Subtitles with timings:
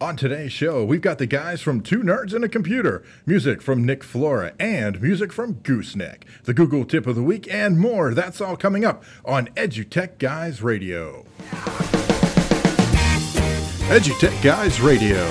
[0.00, 3.84] On today's show, we've got the guys from Two Nerds and a Computer, music from
[3.84, 8.14] Nick Flora, and music from Gooseneck, the Google Tip of the Week, and more.
[8.14, 11.24] That's all coming up on EduTech Guys Radio.
[13.90, 15.26] EduTech Guys Radio,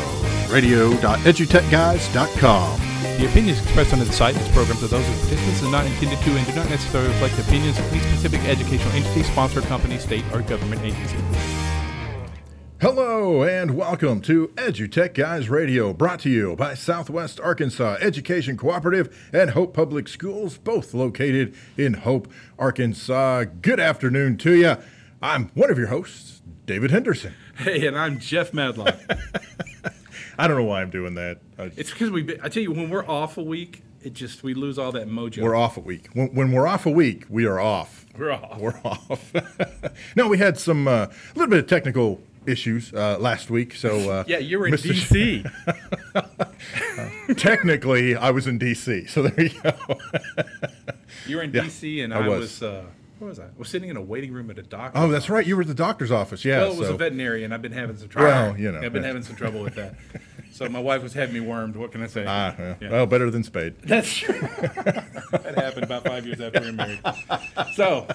[0.51, 2.79] radio.edutechguys.com.
[3.19, 5.85] The opinions expressed under the site and its programs are those of participants and not
[5.85, 9.61] intended to and do not necessarily reflect the opinions of any specific educational entity, sponsor,
[9.61, 11.15] company, state, or government agency.
[12.79, 19.29] Hello and welcome to EduTech Guys Radio, brought to you by Southwest Arkansas Education Cooperative
[19.33, 23.45] and Hope Public Schools, both located in Hope, Arkansas.
[23.63, 24.77] Good afternoon to you.
[25.23, 27.33] I'm one of your hosts, David Henderson.
[27.57, 28.95] Hey, and I'm Jeff Madlock.
[30.37, 31.39] I don't know why I'm doing that.
[31.57, 32.37] I- it's because we.
[32.43, 35.41] I tell you, when we're off a week, it just we lose all that mojo.
[35.41, 36.09] We're off a week.
[36.13, 38.05] When, when we're off a week, we are off.
[38.15, 38.59] We're off.
[38.59, 39.33] We're off.
[40.15, 43.75] no, we had some uh, a little bit of technical issues uh, last week.
[43.75, 44.93] So uh, Yeah, you were in Mr.
[44.93, 45.43] D.C.
[47.35, 49.05] Technically, I was in D.C.
[49.07, 49.71] So there you go.
[51.25, 52.01] You were in Yeah, D.C.
[52.01, 52.39] and I I, was.
[52.39, 52.63] was.
[52.63, 52.83] uh,
[53.19, 53.45] what was I?
[53.45, 54.97] I was sitting in a waiting room at a doctor.
[54.99, 55.45] Oh, that's right.
[55.45, 56.45] You were at the doctor's office.
[56.45, 56.59] Yeah.
[56.59, 57.51] Well, it was so- a veterinarian.
[57.51, 58.29] I've been having some trouble.
[58.29, 59.95] Well, you know, I've been having some trouble with that.
[60.51, 61.75] So my wife was having me wormed.
[61.75, 62.25] What can I say?
[62.27, 62.75] Ah, yeah.
[62.81, 62.89] Yeah.
[62.89, 63.75] Well, better than Spayed.
[63.83, 64.39] That's true.
[64.39, 66.99] that happened about five years after we were married.
[67.75, 68.07] So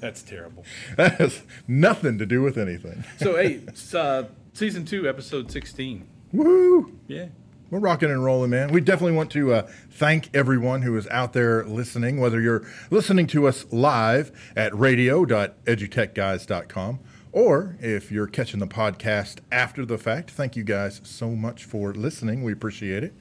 [0.00, 0.64] that's terrible.
[0.96, 3.04] That has nothing to do with anything.
[3.18, 3.60] So hey,
[3.94, 6.06] uh, season two, episode sixteen.
[6.32, 6.92] Woo!
[7.06, 7.26] Yeah.
[7.68, 8.70] We're rocking and rolling, man.
[8.70, 13.26] We definitely want to uh, thank everyone who is out there listening, whether you're listening
[13.28, 17.00] to us live at radio.edutechguys.com
[17.32, 20.30] or if you're catching the podcast after the fact.
[20.30, 22.44] Thank you guys so much for listening.
[22.44, 23.12] We appreciate it.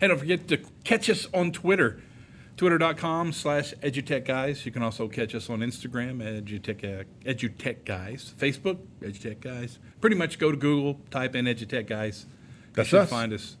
[0.00, 2.00] And don't forget to catch us on Twitter.
[2.66, 4.64] Twitter.com slash edutech guys.
[4.64, 8.34] You can also catch us on Instagram, edutech, uh, edutech guys.
[8.38, 9.80] Facebook, edutech guys.
[10.00, 12.24] Pretty much go to Google, type in edutech guys.
[12.28, 13.10] You That's should us.
[13.10, 13.56] find us.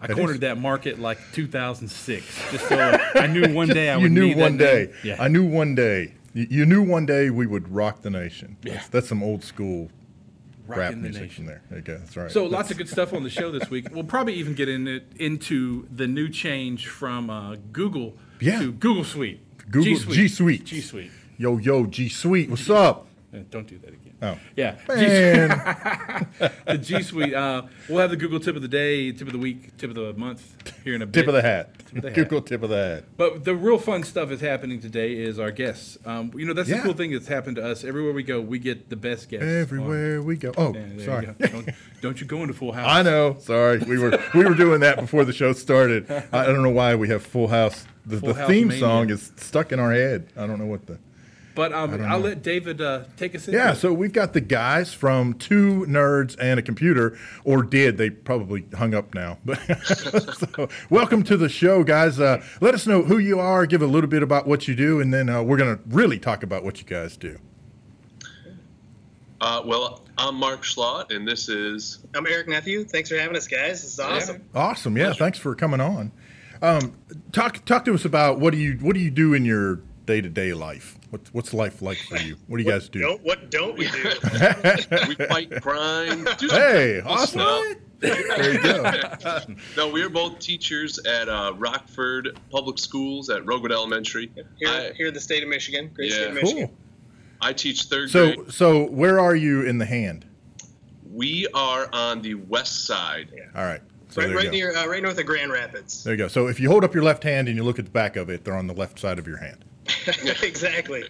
[0.00, 0.40] I That cornered is.
[0.40, 2.50] that market like 2006.
[2.50, 2.76] Just so
[3.14, 4.86] I knew one day I would you knew need that one day.
[4.86, 4.94] name.
[5.04, 5.22] Yeah.
[5.22, 6.14] I knew one day.
[6.34, 8.56] You, you knew one day we would rock the nation.
[8.64, 8.72] Yeah.
[8.72, 9.88] That's, that's some old school
[10.70, 11.34] rap Rocking the music nation.
[11.36, 11.62] from there.
[11.68, 11.98] There you go.
[11.98, 12.30] That's right.
[12.30, 13.88] So lots of good stuff on the show this week.
[13.92, 18.60] We'll probably even get in it, into the new change from uh, Google Yeah.
[18.60, 19.40] to Google Suite.
[19.70, 20.64] Google G G Suite.
[20.64, 21.10] G Suite.
[21.38, 22.50] Yo, yo, G Suite.
[22.50, 23.06] What's up?
[23.50, 24.14] Don't do that again.
[24.22, 24.36] Oh.
[24.56, 24.76] Yeah.
[24.88, 26.28] Man.
[26.66, 27.32] the G Suite.
[27.32, 29.94] Uh, we'll have the Google tip of the day, tip of the week, tip of
[29.96, 30.52] the month
[30.82, 31.20] here in a bit.
[31.20, 31.70] tip of the hat.
[31.94, 32.14] of the hat.
[32.16, 33.04] Google tip of the hat.
[33.16, 35.96] But the real fun stuff is happening today is our guests.
[36.04, 36.78] Um, you know, that's Yeah.
[36.78, 37.84] the cool thing that's happened to us.
[37.84, 39.44] Everywhere we go, we get the best guests.
[39.46, 39.60] on.
[39.60, 40.52] Everywhere we go.
[40.58, 41.26] Oh, Yeah, there you sorry.
[41.26, 41.34] go.
[41.46, 41.68] Don't,
[42.00, 42.88] don't you go into Full House.
[42.90, 43.36] I know.
[43.38, 46.10] Sorry, we were we were doing that before the show started.
[46.10, 47.86] I, I don't know why we have Full House.
[48.06, 48.80] The, Full the House theme mania.
[48.80, 50.32] song is stuck in our head.
[50.36, 50.98] I don't know what the.
[51.54, 52.28] But um, I'll know.
[52.28, 56.36] let David uh, take us into Yeah, so we've got the guys from two nerds
[56.40, 59.38] and a computer, or did they probably hung up now?
[59.44, 62.20] But so, welcome to the show, guys.
[62.20, 65.00] Uh, let us know who you are, give a little bit about what you do,
[65.00, 67.38] and then uh, we're gonna really talk about what you guys do.
[69.40, 72.84] Uh, well, I'm Mark Schlaudt, and this is I'm Eric Nephew.
[72.84, 73.82] Thanks for having us, guys.
[73.82, 74.44] This is awesome.
[74.54, 75.14] Awesome, yeah.
[75.14, 76.12] Thanks for coming on.
[76.62, 76.94] Um,
[77.32, 80.20] talk talk to us about what do you what do you do in your day
[80.20, 80.99] to day life?
[81.10, 82.36] What's what's life like for you?
[82.46, 83.00] What do you guys do?
[83.00, 84.02] Don't, what don't we do?
[85.08, 86.26] we fight crime.
[86.38, 87.40] Do Hey, awesome.
[87.40, 87.64] stuff.
[87.98, 89.40] There you go.
[89.76, 94.30] No, we are both teachers at uh, Rockford Public Schools at Roguewood Elementary.
[94.56, 96.68] Here, I, here in the state of Michigan, great state of Michigan.
[96.68, 96.76] Cool.
[97.40, 98.36] I teach third grade.
[98.36, 100.26] So, so where are you in the hand?
[101.12, 103.32] We are on the west side.
[103.54, 103.82] All right.
[104.10, 106.04] So Right, there you right near, uh, right north of Grand Rapids.
[106.04, 106.28] There you go.
[106.28, 108.28] So if you hold up your left hand and you look at the back of
[108.28, 109.64] it, they're on the left side of your hand.
[110.42, 111.04] exactly.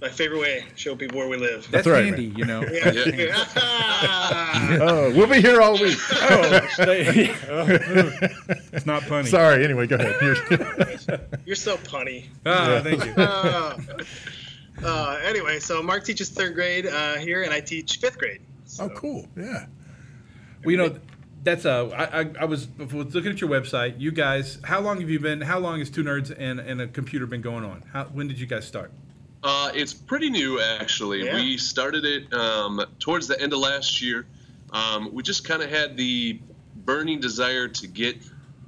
[0.00, 1.66] My favorite way to show people where we live.
[1.70, 2.62] That's, right, handy, you know.
[2.62, 2.90] Yeah.
[2.92, 3.44] Yeah.
[4.78, 5.96] Oh, we'll be here all week.
[6.12, 7.30] Oh, stay-
[8.72, 9.28] it's not funny.
[9.28, 9.64] Sorry.
[9.64, 10.16] Anyway, go ahead.
[10.20, 12.26] You're- You're so punny.
[12.44, 13.12] Ah, thank you.
[13.16, 13.78] Uh,
[14.84, 18.40] uh, anyway, so Mark teaches third grade uh, here, and I teach fifth grade.
[18.80, 19.26] oh, cool.
[19.36, 19.66] Yeah.
[20.64, 20.98] Well, you know,
[21.46, 24.00] that's uh, I, I, I was, I was looking at your website.
[24.00, 25.40] You guys, how long have you been?
[25.40, 27.84] How long has Two Nerds and, and a computer been going on?
[27.92, 28.90] How, when did you guys start?
[29.44, 31.24] Uh, it's pretty new, actually.
[31.24, 31.36] Yeah.
[31.36, 34.26] We started it um, towards the end of last year.
[34.72, 36.40] Um, we just kind of had the
[36.84, 38.16] burning desire to get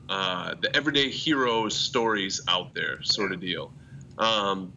[0.09, 3.73] uh, the everyday heroes stories out there, sort of deal.
[4.19, 4.73] Um,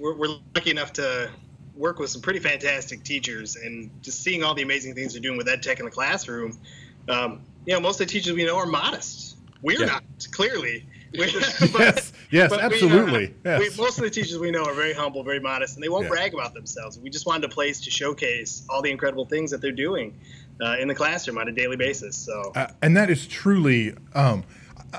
[0.00, 1.30] We're, we're lucky enough to
[1.76, 5.38] work with some pretty fantastic teachers, and just seeing all the amazing things they're doing
[5.38, 6.58] with ed tech in the classroom.
[7.08, 9.36] Um, you know, most of the teachers we know are modest.
[9.62, 9.86] We're Yeah.
[9.86, 10.86] not, clearly.
[11.18, 11.30] We're-
[11.78, 12.12] Yes.
[12.30, 12.50] Yes.
[12.50, 13.34] but we, uh, absolutely.
[13.44, 13.58] yes.
[13.76, 16.04] we- most of the teachers we know are very humble, very modest, and they won't
[16.04, 16.10] Yeah.
[16.10, 16.98] brag about themselves.
[16.98, 20.14] We just wanted a place to showcase all the incredible things that they're doing
[20.62, 22.16] uh, in the classroom on a daily basis.
[22.16, 24.44] So, Uh, and that is truly um,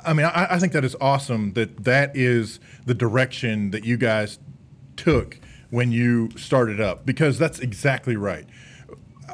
[0.05, 3.97] I mean, I, I think that is awesome that that is the direction that you
[3.97, 4.39] guys
[4.95, 5.37] took
[5.69, 8.45] when you started up because that's exactly right.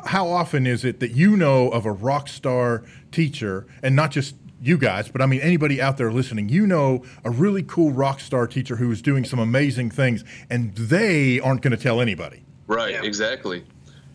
[0.06, 4.36] How often is it that you know of a rock star teacher and not just
[4.62, 8.20] you guys, but I mean anybody out there listening, you know a really cool rock
[8.20, 12.44] star teacher who is doing some amazing things and they aren't going to tell anybody.
[12.68, 13.04] Right, Yeah.
[13.04, 13.64] exactly.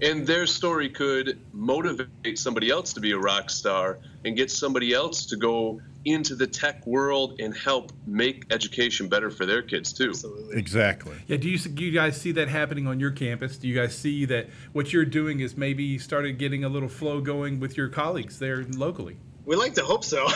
[0.03, 4.93] And their story could motivate somebody else to be a rock star and get somebody
[4.93, 9.93] else to go into the tech world and help make education better for their kids
[9.93, 10.11] too.
[10.11, 10.59] absolutely.
[10.59, 11.17] Exactly.
[11.29, 13.57] Yeah, do you do you guys see that happening on your campus?
[13.57, 17.21] Do you guys see that what you're doing is maybe started getting a little flow
[17.21, 19.17] going with your colleagues there locally?
[19.45, 20.27] We like to hope so.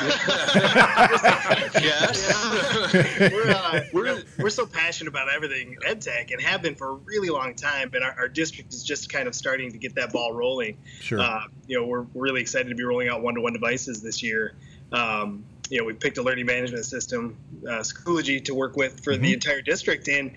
[1.81, 2.33] Yes.
[3.33, 6.95] we're, uh, We're- we're, so passionate about everything ed tech and have been for a
[6.95, 7.91] really long time.
[7.95, 10.79] And our, our district is just kind of starting to get that ball rolling.
[11.01, 11.21] Sure.
[11.21, 14.23] Uh, you know, we're really excited to be rolling out one to one devices this
[14.23, 14.55] year.
[14.93, 19.17] Um, you know, we picked a learning management system, uh, Schoology, to work with for
[19.17, 20.09] the entire district.
[20.09, 20.33] And,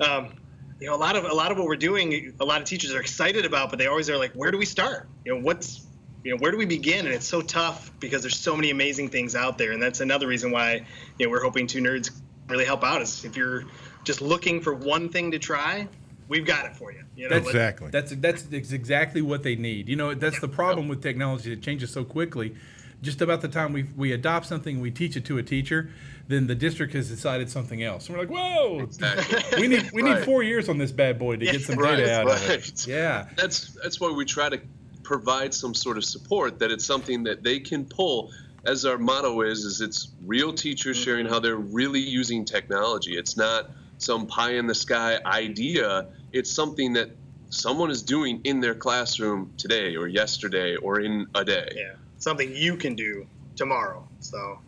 [0.00, 0.34] um,
[0.80, 2.92] you know, a lot of a lot of what we're doing, a lot of teachers
[2.92, 5.08] are excited about, but they always are like, where do we start?
[5.24, 5.83] You know, what's
[6.24, 7.06] you know, where do we begin?
[7.06, 10.26] And it's so tough because there's so many amazing things out there, and that's another
[10.26, 10.84] reason why
[11.18, 12.10] you know we're hoping two nerds
[12.48, 13.02] really help out.
[13.02, 13.64] Is if you're
[14.04, 15.86] just looking for one thing to try,
[16.28, 17.04] we've got it for you.
[17.14, 17.90] You know, That's Exactly.
[17.90, 19.88] That's that's exactly what they need.
[19.88, 21.52] You know, that's the problem with technology.
[21.52, 22.56] It changes so quickly.
[23.02, 25.90] Just about the time we we adopt something, we teach it to a teacher,
[26.26, 28.08] then the district has decided something else.
[28.08, 29.42] And we're like, whoa, Exactly.
[29.60, 32.20] we need we need four years on this bad boy to get some Right, data
[32.20, 32.86] out of it.
[32.86, 33.28] Yeah.
[33.36, 34.58] That's that's why we try to
[35.04, 38.32] provide some sort of support that it's something that they can pull
[38.66, 43.16] as our motto is is it's real teachers sharing how they're really using technology.
[43.16, 46.06] It's not some pie in the sky idea.
[46.32, 47.10] It's something that
[47.50, 51.68] someone is doing in their classroom today or yesterday or in a day.
[51.76, 54.06] yeah, something you can do tomorrow.
[54.20, 54.58] So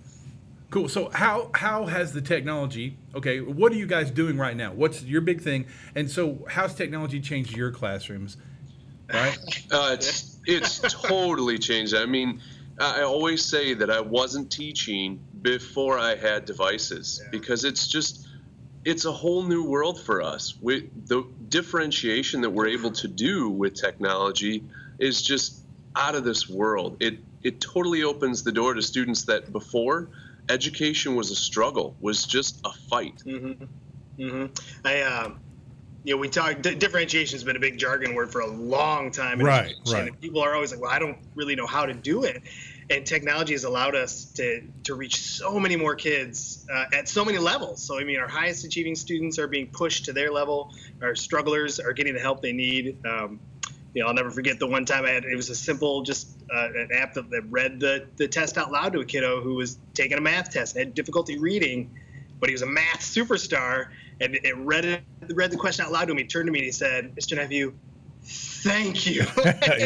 [0.71, 0.89] Cool.
[0.89, 2.99] So how how has the technology?
[3.15, 4.73] Okay, what are you guys doing right now?
[4.73, 5.67] What's your big thing?
[5.95, 8.37] And so how's technology changed your classrooms?
[9.13, 9.39] Right.
[9.71, 11.95] Uh, it's it's totally changed.
[11.95, 12.41] I mean,
[12.79, 17.31] I always say that I wasn't teaching before I had devices Yeah.
[17.31, 18.27] because it's just
[18.85, 20.55] it's a whole new world for us.
[20.61, 24.63] With the differentiation that we're able to do with technology
[24.99, 25.59] is just
[25.97, 26.97] out of this world.
[27.01, 30.09] It it totally opens the door to students that before
[30.49, 33.23] education was a struggle, was just a fight.
[33.27, 33.69] Mm
[34.17, 34.47] hmm
[34.85, 35.41] I, um,
[36.07, 39.11] you know, we talk di differentiation has been a big jargon word for a long
[39.11, 39.41] time.
[39.41, 40.07] Right, right.
[40.07, 42.45] And people are always like, "Well, I don't really know how to do it,"
[42.89, 47.25] and technology has allowed us to to reach so many more kids uh, at so
[47.25, 47.83] many levels.
[47.83, 50.73] So, I mean, our highest achieving students are being pushed to their level.
[51.03, 53.05] Our strugglers are getting the help they need.
[53.05, 53.41] Um,
[53.93, 55.25] you know, I'll never forget the one time I had.
[55.25, 58.71] It was a simple, just uh, an app that, that read the the test out
[58.71, 61.91] loud to a kiddo who was taking a math test and had difficulty reading
[62.39, 63.89] but he was a math superstar,
[64.21, 65.03] and it read it,
[65.35, 66.19] read the question out loud to him.
[66.19, 67.37] He turned to me and he said, "Mr.
[67.37, 67.75] Nephew,
[68.23, 69.25] thank you."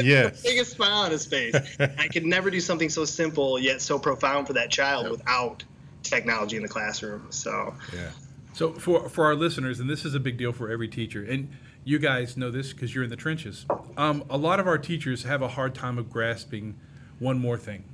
[0.03, 0.43] Yes.
[0.43, 1.55] the biggest smile on his face.
[1.79, 5.65] I could never do something so simple yet so profound for that child without
[6.03, 7.27] technology in the classroom.
[7.31, 8.11] So Yeah.
[8.53, 11.51] So for for our listeners, and this is a big deal for every teacher, and
[11.85, 13.65] you guys know this because you're in the trenches.
[13.97, 16.79] Um, a lot of our teachers have a hard time of grasping
[17.21, 17.85] one more thing,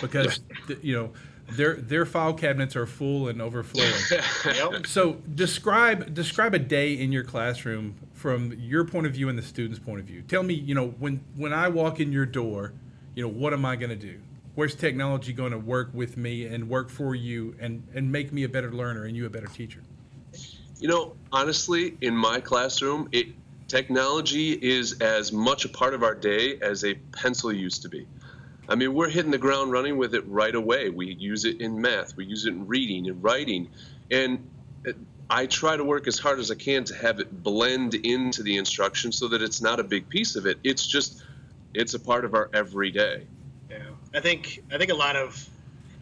[0.00, 1.12] because th- you know
[1.56, 3.92] their their file cabinets are full and overflowing.
[4.44, 4.86] Yep.
[4.86, 9.42] So describe describe a day in your classroom from your point of view and the
[9.42, 10.22] student's point of view.
[10.22, 12.72] Tell me, you know, when when I walk in your door,
[13.14, 14.20] you know, what am I going to do?
[14.54, 18.44] Where's technology going to work with me and work for you and and make me
[18.44, 19.82] a better learner and you a better teacher?
[20.78, 23.28] You know, honestly, in my classroom, it
[23.68, 28.06] technology is as much a part of our day as a pencil used to be.
[28.70, 30.90] I mean, we're hitting the ground running with it right away.
[30.90, 33.68] We use it in math, we use it in reading and writing,
[34.10, 34.48] and
[35.28, 38.56] I try to work as hard as I can to have it blend into the
[38.56, 40.58] instruction so that it's not a big piece of it.
[40.64, 41.22] It's just
[41.74, 43.26] it's a part of our everyday.
[43.70, 43.78] Yeah,
[44.14, 45.48] I think I think a lot of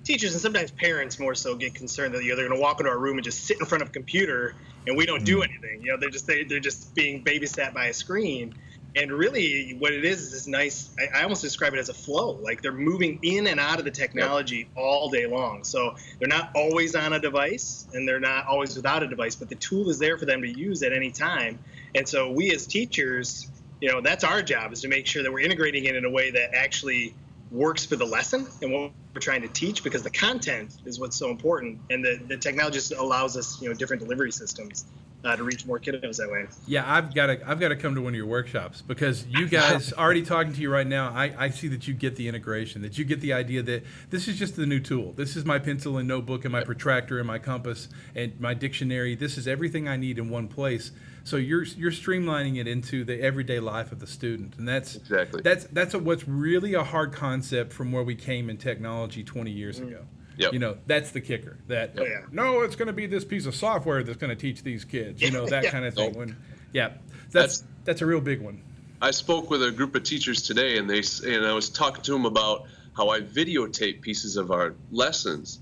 [0.05, 2.81] teachers and sometimes parents more so get concerned that you know they're going to walk
[2.81, 4.55] into our room and just sit in front of a computer
[4.87, 5.49] and we don't do mm.
[5.49, 5.83] anything.
[5.83, 8.55] You know, they're just they, they're just being babysat by a screen.
[8.99, 10.91] And really, what it is is this nice.
[10.99, 12.33] I, I almost describe it as a flow.
[12.43, 15.63] Like they're moving in and out of the technology all day long.
[15.63, 19.37] So they're not always on a device, and they're not always without a device.
[19.37, 21.61] But the tool is there for them to use at any time.
[21.95, 23.49] And so we as teachers,
[23.81, 26.11] you know, that's our job is to make sure that we're integrating it in a
[26.11, 27.15] way that actually
[27.53, 31.17] works for the lesson and what we're trying to teach because the content is what's
[31.17, 34.85] so important and the, the technology just allows us you know different delivery systems
[35.25, 37.95] uh, to reach more kiddos that way Yeah, I've got to I've got to come
[37.95, 41.11] to one of your workshops because you guys already talking to you right now.
[41.11, 44.29] I, I see that you get the integration, that you get the idea that this
[44.29, 45.13] is just the new tool.
[45.13, 49.15] This is my pencil and notebook and my protractor and my compass and my dictionary.
[49.15, 50.93] This is everything I need in one place.
[51.25, 55.43] So you're you're streamlining it into the everyday life of the student, and that's Exactly.
[55.43, 59.51] that's that's a, what's really a hard concept from where we came in technology 20
[59.51, 60.05] years ago.
[60.39, 60.53] Yep.
[60.53, 61.57] You know, that's the kicker.
[61.67, 62.23] That Oh, yeah.
[62.31, 65.21] no, it's going to be this piece of software that's going to teach these kids.
[65.21, 65.71] You know, that Yeah.
[65.71, 66.13] kind of thing.
[66.13, 66.17] Nope.
[66.17, 66.37] When,
[66.73, 66.89] yeah,
[67.31, 68.63] that's That's- that's a real big one.
[69.03, 72.13] I spoke with a group of teachers today, and they and I was talking to
[72.13, 72.65] them about
[72.97, 75.61] how I videotape pieces of our lessons,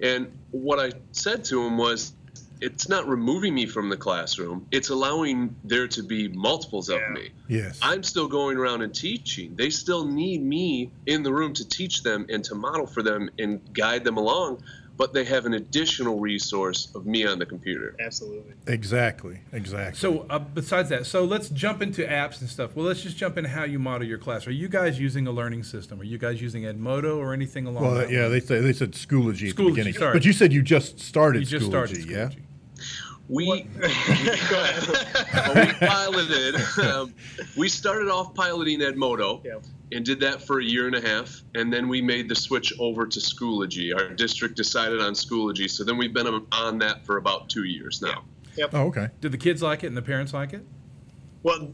[0.00, 2.12] and what I said to them was,
[2.60, 7.30] it's not removing me from the classroom; it's allowing there to be multiples of me.
[7.48, 7.78] Yes.
[7.82, 9.54] I'm still going around and teaching.
[9.56, 13.30] They still need me in the room to teach them and to model for them
[13.38, 14.62] and guide them along,
[14.96, 17.94] but they have an additional resource of me on the computer.
[18.00, 19.40] absolutely exactly.
[19.52, 19.98] Exactly.
[19.98, 22.74] So uh, besides that, so let's jump into apps and stuff.
[22.74, 24.46] Well, let's just jump into how you model your class.
[24.46, 26.00] Are you guys using a learning system?
[26.00, 28.30] Are you guys using Edmodo or anything along well, that yeah, line?
[28.32, 30.12] they say they said Schoology at the Schoology, beginning, sorry.
[30.12, 32.28] but you said you just started you just Schoology, started yeah?
[32.76, 33.12] Schoology.
[33.28, 33.62] We
[34.50, 36.54] go ahead we piloted.
[36.78, 37.14] Um,
[37.56, 39.58] we started off piloting Edmodo Yeah.
[39.92, 42.72] and did that for a year and a half, and then we made the switch
[42.78, 43.92] over to Schoology.
[43.96, 48.00] Our district decided on Schoology, so then we've been on that for about two years
[48.00, 48.24] now.
[48.56, 48.70] Yep.
[48.74, 49.08] Oh, okay.
[49.20, 50.64] Do the kids like it and the parents like it?
[51.42, 51.70] well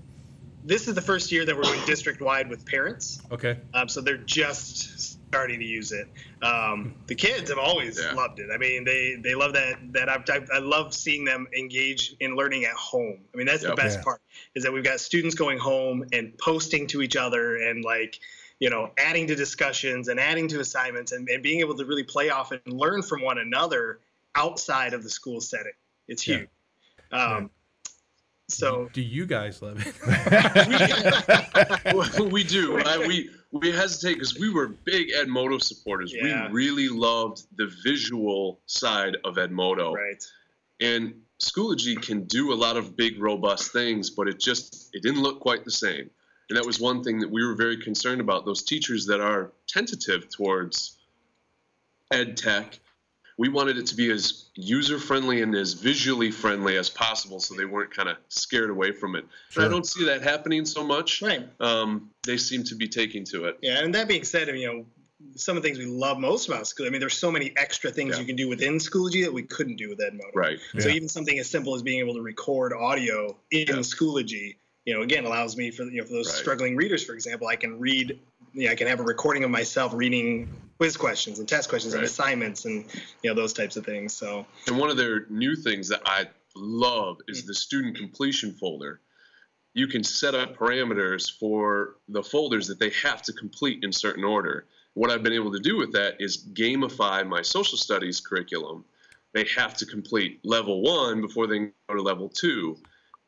[0.64, 3.58] this is the first year that we're going district wide with parents Okay.
[3.74, 6.06] um, so they're just starting to use it
[6.42, 8.12] um, the kids have always Yeah.
[8.12, 11.46] loved it i mean they they love that that I've, I've, i love seeing them
[11.56, 14.04] engage in learning at home i mean that's the best Yeah.
[14.04, 14.20] part
[14.54, 18.20] is that we've got students going home and posting to each other and like
[18.58, 22.04] you know adding to discussions and adding to assignments and, and being able to really
[22.04, 24.00] play off and learn from one another
[24.34, 25.72] outside of the school setting
[26.08, 26.36] it's Yeah.
[26.40, 26.48] huge
[27.10, 27.50] um,
[28.48, 29.94] so Do you guys love it?
[32.32, 32.82] we do.
[32.82, 36.12] I, we we hesitate because we were big Edmodo supporters.
[36.12, 36.48] Yeah.
[36.48, 39.92] We really loved the visual side of Edmodo.
[39.92, 40.24] right
[40.80, 45.22] And Schoology can do a lot of big, robust things, but it just it didn't
[45.22, 46.08] look quite the same.
[46.48, 48.44] And that was one thing that we were very concerned about.
[48.44, 50.98] Those teachers that are tentative towards
[52.10, 52.78] ed tech,
[53.38, 57.54] we wanted it to be as user friendly and as visually friendly as possible, so
[57.54, 59.24] they weren't kind of scared away from it.
[59.56, 61.22] And I don't see that happening so much.
[61.22, 63.58] right Um, they seem to be taking to it.
[63.62, 64.86] Yeah, and that being said, you know,
[65.36, 66.86] some of the things we love most about school.
[66.86, 68.20] I mean, there's so many extra things Yeah.
[68.20, 70.34] you can do within Schoology that we couldn't do with Edmodo.
[70.34, 70.58] Right.
[70.80, 73.74] So even something as simple as being able to record audio in Yeah.
[73.76, 76.36] Schoology, you know, again allows me for you know for those Right.
[76.36, 78.18] struggling readers, for example, I can read.
[78.52, 81.94] You know, I can have a recording of myself reading quiz questions and test questions
[81.94, 82.84] and assignments and
[83.22, 84.12] you know those types of things.
[84.12, 87.30] So And one of their new things that I love Mm.
[87.30, 89.00] is the student completion folder.
[89.74, 94.24] You can set up parameters for the folders that they have to complete in certain
[94.24, 94.66] order.
[94.94, 98.84] What I've been able to do with that is gamify my social studies curriculum.
[99.34, 101.58] They have to complete level one before they
[101.88, 102.76] go to level two.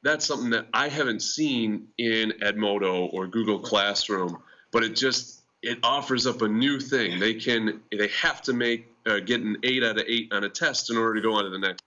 [0.02, 4.42] That's something that I haven't seen in Edmodo or Google Classroom,
[4.72, 7.18] but it just it offers up a new thing.
[7.18, 10.48] They can they have to make uh, get an eight out of eight on a
[10.48, 11.82] test in order to go on to the next.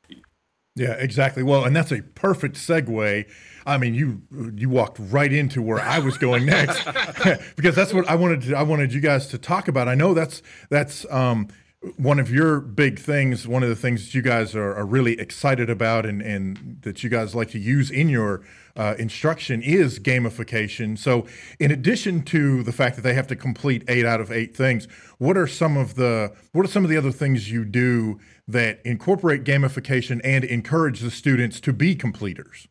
[0.75, 1.41] Yeah, exactly.
[1.41, 3.25] Well, and that's a perfect segue.
[3.65, 4.21] I mean, you
[4.55, 6.85] you walked right into where I was going next
[7.55, 9.87] because that's what I wanted to, I wanted you guys to talk about.
[9.87, 11.47] I know that's that's um,
[11.95, 13.47] one of your big things.
[13.47, 17.03] One of the things that you guys are, are really excited about and and that
[17.03, 18.43] you guys like to use in your
[18.75, 20.97] uh, instruction is gamification.
[20.97, 21.27] So,
[21.59, 24.87] in addition to the fact that they have to complete eight out of eight things,
[25.17, 28.79] what are some of the what are some of the other things you do that
[28.83, 32.67] incorporate gamification and encourage the students to be completers?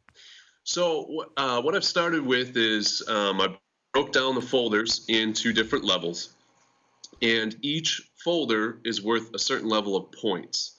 [0.64, 3.56] So, uh, what I've started with is um, I
[3.92, 6.35] broke down the folders into different levels,
[7.22, 10.72] and each folder is worth a certain level of points.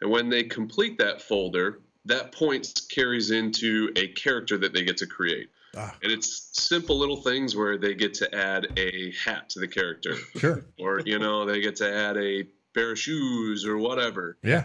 [0.00, 4.98] And when they complete that folder, that points carries into a character that they get
[4.98, 5.48] to create.
[5.76, 5.94] Ah.
[6.02, 10.14] And it's simple little things where they get to add a hat to the character.
[10.36, 10.64] Sure.
[10.78, 14.38] or, you know, they get to add a pair of shoes or whatever.
[14.42, 14.64] Yeah.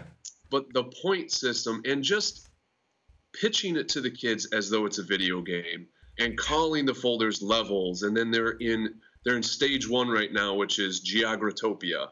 [0.50, 2.48] But the point system and just
[3.32, 5.86] pitching it to the kids as though it's a video game
[6.18, 10.54] and calling the folders levels and then they're in they're in stage one right now
[10.54, 12.08] which is geograptopia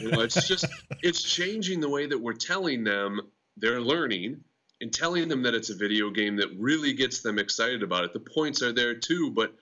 [0.00, 0.66] you know, it's just
[1.02, 3.20] it's changing the way that we're telling them
[3.56, 4.40] they're learning
[4.80, 8.12] and telling them that it's a video game that really gets them excited about it.
[8.12, 9.54] The points are there too, but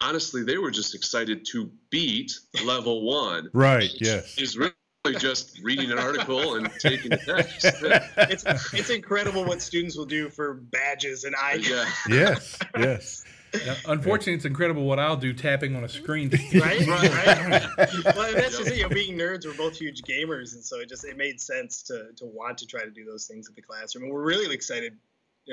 [0.00, 2.32] honestly, they were just excited to beat
[2.64, 3.48] level one.
[3.52, 3.90] Right.
[4.00, 4.38] Yes.
[4.38, 4.72] Is really
[5.18, 7.82] just reading an article and taking the test.
[8.30, 11.68] it's it's incredible what students will do for badges and uh, icons.
[11.68, 11.84] Yeah.
[12.08, 12.58] yes.
[12.78, 13.24] Yes.
[13.54, 16.30] Now, unfortunately, it's incredible what I'll do tapping on a screen.
[16.54, 17.66] right, right, right.
[18.16, 18.76] well, that's just it.
[18.76, 21.82] You know, being nerds, we're both huge gamers, and so it just it made sense
[21.84, 24.04] to to want to try to do those things at the classroom.
[24.04, 24.96] And we're really excited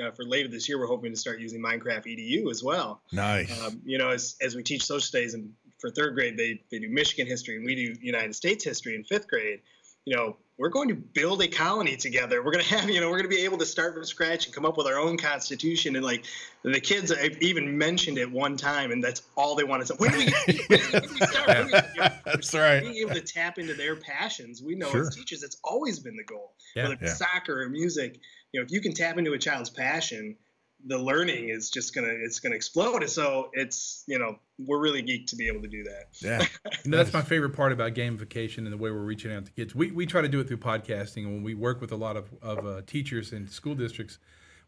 [0.02, 0.78] uh, for later this year.
[0.78, 3.02] We're hoping to start using Minecraft EDU as well.
[3.12, 3.60] Nice.
[3.62, 6.78] Um, you know, as as we teach social studies, and for third grade, they they
[6.78, 9.60] do Michigan history, and we do United States history in fifth grade.
[10.04, 12.42] You know, we're going to build a colony together.
[12.42, 14.46] We're going to have, you know, we're going to be able to start from scratch
[14.46, 15.96] and come up with our own constitution.
[15.96, 16.24] And like
[16.62, 19.94] the kids I've even mentioned it one time, and that's all they wanted to.
[19.94, 20.24] When do we,
[20.68, 21.70] when do we start?
[22.24, 22.80] that's right.
[22.80, 24.62] Being able to tap into their passions.
[24.62, 25.02] We know sure.
[25.02, 26.52] as teachers, it's always been the goal.
[26.74, 26.84] Yeah.
[26.84, 27.26] Whether it's yeah.
[27.26, 28.18] soccer or music,
[28.52, 30.36] you know, if you can tap into a child's passion,
[30.86, 33.08] the learning is just gonna it's gonna explode.
[33.10, 36.04] So it's you know we're really geeked to be able to do that.
[36.20, 36.46] Yeah,
[36.84, 39.52] you know, that's my favorite part about gamification and the way we're reaching out to
[39.52, 39.74] kids.
[39.74, 42.16] We we try to do it through podcasting, and when we work with a lot
[42.16, 44.18] of of uh, teachers and school districts.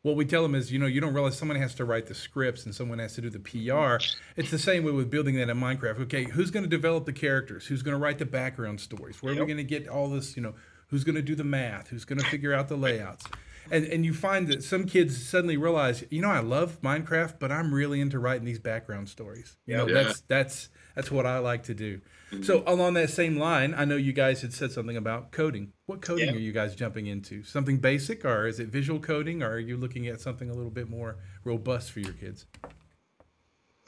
[0.02, 2.14] What we tell them is, you know, you don't realize someone has to write the
[2.14, 4.02] scripts and someone has to do the PR.
[4.34, 6.00] It's the same way with building that in Minecraft.
[6.00, 7.66] Okay, who's going to develop the characters?
[7.66, 9.22] Who's going to write the background stories?
[9.22, 9.42] Where yep.
[9.42, 10.36] are we going to get all this?
[10.36, 10.54] You know,
[10.86, 11.88] who's going to do the math?
[11.88, 13.26] Who's going to figure out the layouts?
[13.70, 17.52] And and you find that some kids suddenly realize, you know, I love Minecraft, but
[17.52, 19.56] I'm really into writing these background stories.
[19.66, 19.94] You know, yeah.
[19.94, 22.00] that's that's that's what I like to do.
[22.32, 22.42] Mm-hmm.
[22.42, 25.72] So along that same line, I know you guys had said something about coding.
[25.86, 26.34] What coding yeah.
[26.34, 27.42] are you guys jumping into?
[27.42, 30.70] Something basic, or is it visual coding, or are you looking at something a little
[30.70, 32.46] bit more robust for your kids?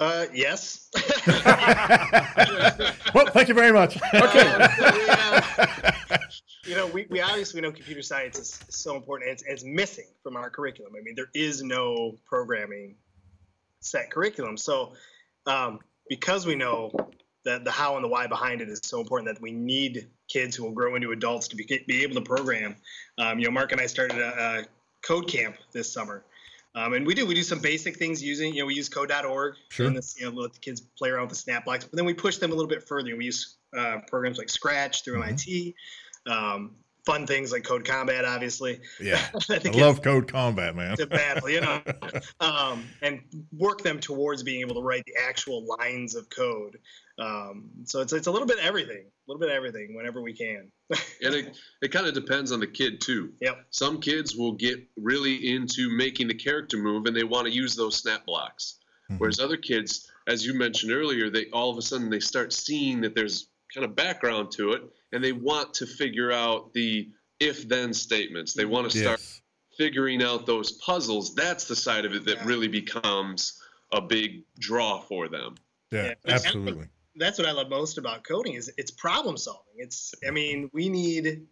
[0.03, 0.91] Uh, yes.
[3.15, 3.97] well, thank you very much.
[4.13, 4.53] Okay.
[4.59, 6.19] Uh,
[6.65, 10.07] you know, we, we obviously know computer science is so important and it's, it's missing
[10.25, 10.95] from our curriculum.
[10.99, 12.97] I mean, there is no programming
[13.79, 14.57] set curriculum.
[14.57, 14.95] So,
[15.47, 16.91] um, because we know
[17.45, 20.57] that the how and the why behind it is so important that we need kids
[20.57, 22.75] who will grow into adults to be, be able to program.
[23.19, 24.65] Um, you know, Mark and I started a, a
[25.07, 26.25] code camp this summer.
[26.75, 29.57] Um, and we do we do some basic things using you know we use code.org
[29.69, 29.87] sure.
[29.87, 32.07] and this, you know let the kids play around with the snap blocks but then
[32.07, 35.29] we push them a little bit further we use uh, programs like scratch through mm-hmm.
[35.29, 35.75] MIT
[36.27, 38.81] um, fun things like Code Combat, obviously.
[39.01, 40.97] Yeah, I, I love Code Combat, man.
[40.97, 41.81] to battle, you know,
[42.41, 43.21] um, and
[43.57, 46.79] work them towards being able to write the actual lines of code.
[47.23, 50.21] Um, so it's it's a little bit of everything, a little bit of everything whenever
[50.21, 50.71] we can.
[50.91, 53.33] and it, it kind of depends on the kid too.
[53.41, 53.67] Yep.
[53.71, 57.77] Some kids will get really into making the character move, and they want to use
[57.77, 58.79] those snap blocks.
[59.11, 59.19] Mm-hmm.
[59.19, 63.01] Whereas other kids, as you mentioned earlier, they all of a sudden they start seeing
[63.03, 64.83] that there's kind of background to it,
[65.13, 67.09] and they want to figure out the
[67.41, 68.53] if then statements.
[68.53, 69.43] They want to start yes.
[69.79, 71.35] figuring out those puzzles.
[71.35, 72.47] That's the side of it that yeah.
[72.47, 73.61] really becomes
[73.93, 75.55] a big draw for them.
[75.93, 76.35] Yeah, yeah.
[76.35, 76.89] absolutely.
[77.17, 79.75] That's what I love most about coding is it's problem solving.
[79.77, 81.47] It's I mean, we need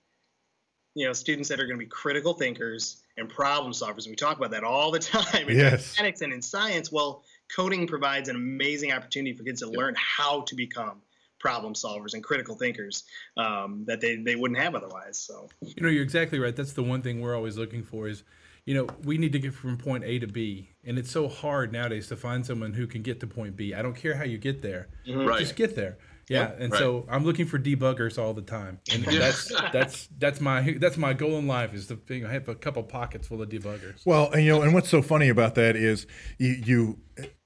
[0.94, 4.07] you know students that are going to be critical thinkers and problem solvers.
[4.07, 5.73] And We talk about that all the time in yes.
[5.73, 6.90] mathematics and in science.
[6.90, 11.03] Well, coding provides an amazing opportunity for kids to learn how to become
[11.38, 13.05] problem solvers and critical thinkers
[13.37, 15.18] um, that they, they wouldn't have otherwise.
[15.18, 16.55] So you know, you're exactly right.
[16.55, 18.23] That's the one thing we're always looking for is,
[18.64, 21.73] you know, we need to get from point A to B, and it's so hard
[21.73, 23.75] nowadays to find someone who can get to point B.
[23.75, 25.27] I don't care how you get there, mm-hmm.
[25.27, 25.40] right.
[25.40, 25.99] just get there.
[26.29, 30.77] Yeah, and so I'm looking for debuggers all the time, and that's that's that's my
[30.79, 33.49] that's my goal in life is to you know, have a couple pockets full of
[33.49, 34.07] debuggers.
[34.07, 36.07] Well, and you know, and what's so funny about that is
[36.38, 36.99] you, you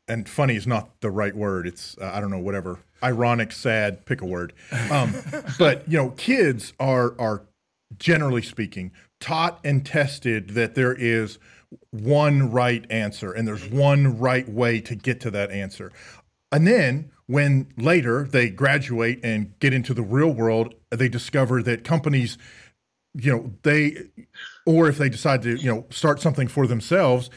[0.06, 1.66] and funny is not the right word.
[1.66, 4.52] It's uh, I don't know whatever ironic, sad, pick a word.
[4.90, 5.14] Um,
[5.58, 7.46] but you know, kids are are
[7.98, 11.38] generally speaking taught and tested that there is
[11.90, 15.92] one right answer and there's one right way to get to that answer.
[16.52, 21.84] And then when later they graduate and get into the real world, they discover that
[21.84, 22.38] companies,
[23.14, 23.96] you know, they,
[24.66, 27.30] or if they decide to, you know, start something for themselves,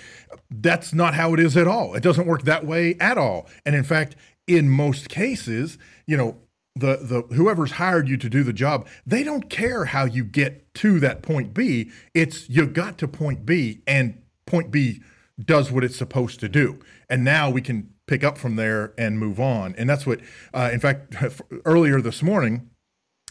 [0.51, 1.95] that's not how it is at all.
[1.95, 3.47] It doesn't work that way at all.
[3.65, 6.37] And in fact, in most cases, you know,
[6.79, 10.73] the the whoever's hired you to do the job, they don't care how you get
[10.75, 11.91] to that point B.
[12.13, 15.01] It's you got to point B and point B
[15.43, 16.79] does what it's supposed to do.
[17.09, 19.75] And now we can pick up from there and move on.
[19.77, 20.19] And that's what,
[20.53, 21.15] uh, in fact,
[21.65, 22.69] earlier this morning,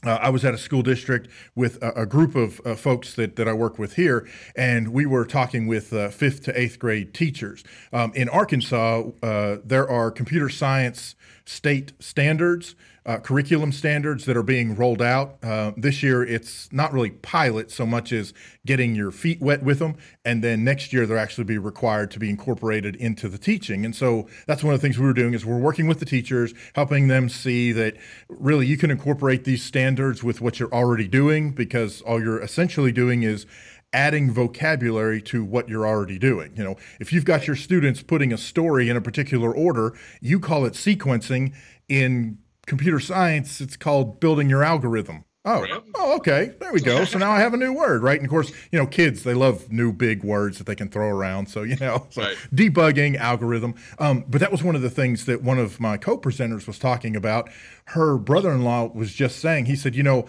[0.09, 3.37] uh, I was at a school district with a, a group of uh, folks that,
[3.37, 7.15] that I work with here, and we were talking with uh, fifth to eighth grade
[7.15, 7.65] teachers.
[7.93, 11.15] Um, in Arkansas, uh, there are computer science
[11.45, 12.75] state standards
[13.07, 15.39] uh, curriculum standards that are being rolled out.
[15.43, 18.35] Uh, this year, it's not really pilot so much as
[18.67, 19.97] getting your feet wet with them.
[20.25, 23.85] And then next year, they'll actually be required to be incorporated into the teaching.
[23.85, 26.05] And so that's one of the things we were doing is we're working with the
[26.05, 27.97] teachers, helping them see that
[28.29, 32.93] really you can incorporate these standards with what you're already doing because all you're essentially
[32.93, 33.47] doing is
[33.93, 36.53] adding vocabulary to what you're already doing.
[36.57, 40.39] You know, if you've got your students putting a story in a particular order, you
[40.39, 41.55] call it sequencing
[41.89, 45.25] in computer science, it's called building your algorithm.
[45.47, 46.51] Oh, oh, okay.
[46.59, 46.97] There we go.
[47.07, 48.17] So now I have a new word, right?
[48.17, 51.09] And of course, you know, kids they love new big words that they can throw
[51.09, 51.47] around.
[51.47, 52.37] So you know, so right.
[52.53, 53.77] debugging algorithm.
[54.01, 57.15] Um, but that was one of the things that one of my co-presenters was talking
[57.15, 57.49] about.
[57.91, 59.67] Her brother-in-law was just saying.
[59.67, 60.27] He said, you know,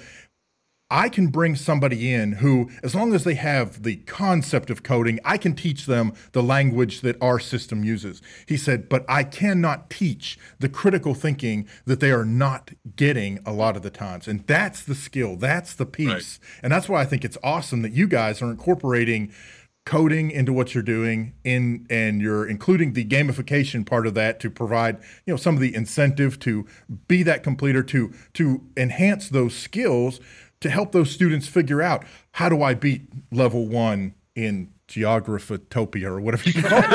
[0.89, 5.19] I can bring somebody in who, as long as they have the concept of coding,
[5.25, 8.21] I can teach them the language that our system uses.
[8.47, 13.51] He said, but I cannot teach the critical thinking that they are not getting a
[13.51, 14.29] lot of the times.
[14.29, 16.07] And that's the skill, that's the piece.
[16.07, 16.39] Right.
[16.63, 19.33] And that's why I think it's awesome that you guys are incorporating
[19.87, 24.49] coding into what you're doing in and you're including the gamification part of that to
[24.49, 26.65] provide you know some of the incentive to
[27.07, 30.19] be that completer to to enhance those skills
[30.59, 36.21] to help those students figure out how do I beat level one in geographotopia or
[36.21, 36.85] whatever you call it.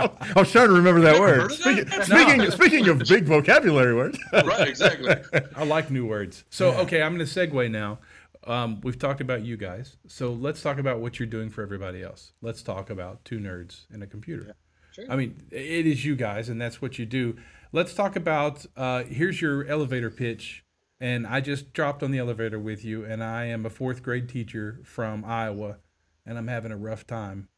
[0.00, 1.52] I was trying to remember that word.
[1.52, 2.04] Speaking, that?
[2.06, 2.50] speaking, no.
[2.50, 4.18] speaking of big vocabulary words.
[4.32, 5.14] right, exactly.
[5.56, 6.44] I like new words.
[6.48, 7.98] So, okay, I'm going to segue now.
[8.46, 9.96] Um, we've talked about you guys.
[10.06, 12.32] So let's talk about what you're doing for everybody else.
[12.40, 14.44] Let's talk about two nerds and a computer.
[14.46, 14.52] Yeah,
[14.92, 15.12] sure.
[15.12, 17.36] I mean, it is you guys, and that's what you do.
[17.72, 20.64] Let's talk about uh, here's your elevator pitch
[21.00, 24.28] and I just dropped on the elevator with you, and I am a fourth grade
[24.28, 25.78] teacher from Iowa,
[26.26, 27.48] and I'm having a rough time.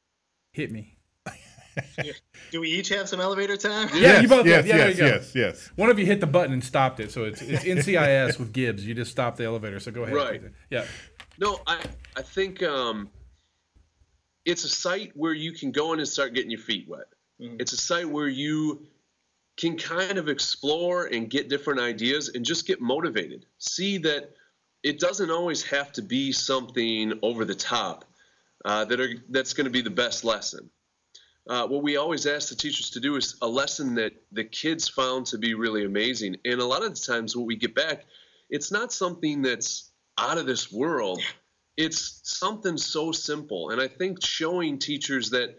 [0.53, 0.99] Hit me.
[2.51, 3.89] Do we each have some elevator time?
[3.95, 4.47] Yeah, yes, you both.
[4.47, 5.71] Yes, yeah, yes, yes, yes.
[5.77, 8.87] One of you hit the button and stopped it, so it's it's NCIS with Gibbs.
[8.87, 9.81] You just stop the elevator.
[9.81, 10.15] So go ahead.
[10.15, 10.43] Right.
[10.71, 10.85] Yeah.
[11.39, 11.81] No, I
[12.15, 13.09] I think um,
[14.45, 17.07] it's a site where you can go in and start getting your feet wet.
[17.41, 17.57] Mm-hmm.
[17.59, 18.87] It's a site where you
[19.57, 23.47] can kind of explore and get different ideas and just get motivated.
[23.59, 24.31] See that
[24.83, 28.05] it doesn't always have to be something over the top
[28.65, 30.71] uh, that are that's going to be the best lesson.
[31.49, 34.89] Uh, what we always ask the teachers to do is a lesson that the kids
[34.89, 36.37] found to be really amazing.
[36.45, 38.05] And a lot of the times, what we get back,
[38.49, 41.21] it's not something that's out of this world.
[41.77, 43.71] It's something so simple.
[43.71, 45.59] And I think showing teachers that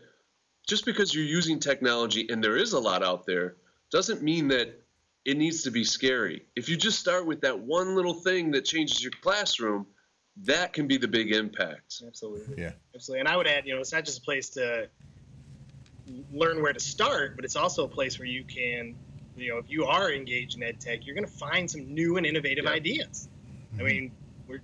[0.67, 3.57] just because you're using technology and there is a lot out there,
[3.93, 4.81] doesn't mean that
[5.23, 6.41] it needs to be scary.
[6.55, 9.85] If you just start with that one little thing that changes your classroom,
[10.45, 12.01] that can be the big impact.
[12.05, 12.55] Absolutely.
[12.57, 12.71] Yeah.
[12.95, 13.19] Absolutely.
[13.19, 14.89] And I would add, you know, it's not just a place to
[16.33, 18.95] learn where to start, but it's also a place where you can,
[19.37, 22.17] you know, if you are engaged in ed tech, you're going to find some new
[22.17, 23.29] and innovative ideas.
[23.75, 23.79] Mm-hmm.
[23.79, 24.11] I mean,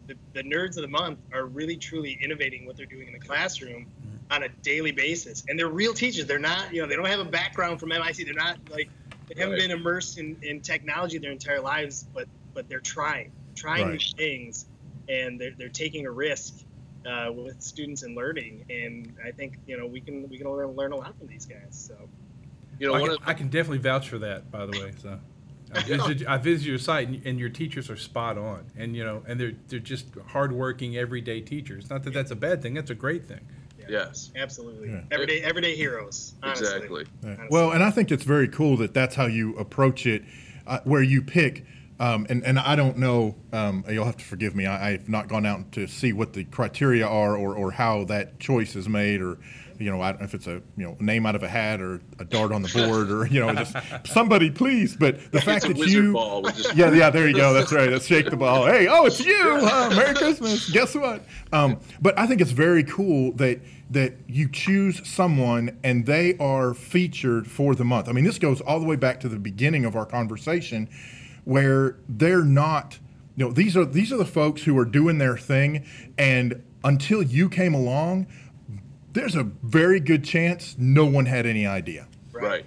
[0.08, 3.20] the, the, nerds of the month are really truly innovating what they're doing in the
[3.20, 4.34] classroom mm-hmm.
[4.34, 6.26] on a daily basis, and they're real teachers.
[6.26, 8.24] They're not, you know, they don't have a background from MIT.
[8.24, 8.90] They're not like
[9.30, 9.70] they haven't right.
[9.70, 13.92] been immersed in, in technology their entire lives, but but they're trying, trying right.
[13.94, 14.66] new things,
[15.08, 16.56] and they're, they're taking a risk
[17.06, 18.66] uh, with students and learning.
[18.70, 21.46] And I think you know we can we can learn, learn a lot from these
[21.46, 21.70] guys.
[21.70, 21.96] So
[22.80, 24.50] you know, I can, of, I can definitely vouch for that.
[24.52, 25.20] By the way, so.
[25.72, 29.06] I visited, I visited your site, and, and, your teachers are spot on, and you
[29.06, 31.92] know, and they're they're just hardworking, everyday teachers.
[31.92, 33.42] Not that that's a bad thing; that's a great thing.
[33.90, 34.32] Yes.
[34.36, 34.90] Absolutely.
[34.92, 35.02] Yeah.
[35.12, 36.34] Everyday everyday heroes.
[36.44, 36.68] Honestly.
[36.68, 37.06] Exactly.
[37.24, 37.48] Yeah.
[37.50, 40.24] Well, and I think it's very cool that that's how you approach it.
[40.68, 41.66] uh, where you pick.
[42.00, 44.66] Um, and, and I don't know, um, you'll have to forgive me.
[44.68, 48.40] I, I've not gone out to see what the criteria are or, or how that
[48.40, 49.38] choice is made or,
[49.80, 51.82] you know, I don't know if it's a, you know, name out of a hat
[51.82, 53.76] or a dart on the board or, you know, just
[54.06, 54.96] somebody please.
[54.96, 56.44] But the fact It's a that you, ball.
[56.44, 57.52] We just- yeah, yeah, there you go.
[57.58, 57.90] That's right.
[57.90, 58.66] Let's shake the ball.
[58.68, 59.60] Hey, oh, it's you.
[59.62, 59.90] Huh?
[59.96, 60.70] Merry Christmas.
[60.70, 61.26] Guess what?
[61.52, 66.74] Um, but I think it's very cool that that you choose someone and they are
[66.74, 68.08] featured for the month.
[68.08, 70.90] I mean, this goes all the way back to the beginning of our conversation,
[71.46, 73.00] where they're not.
[73.36, 75.86] You know, these are these are the folks who are doing their thing,
[76.18, 78.28] and until you came along,
[79.14, 82.08] there's a very good chance no one had any idea.
[82.32, 82.66] Right.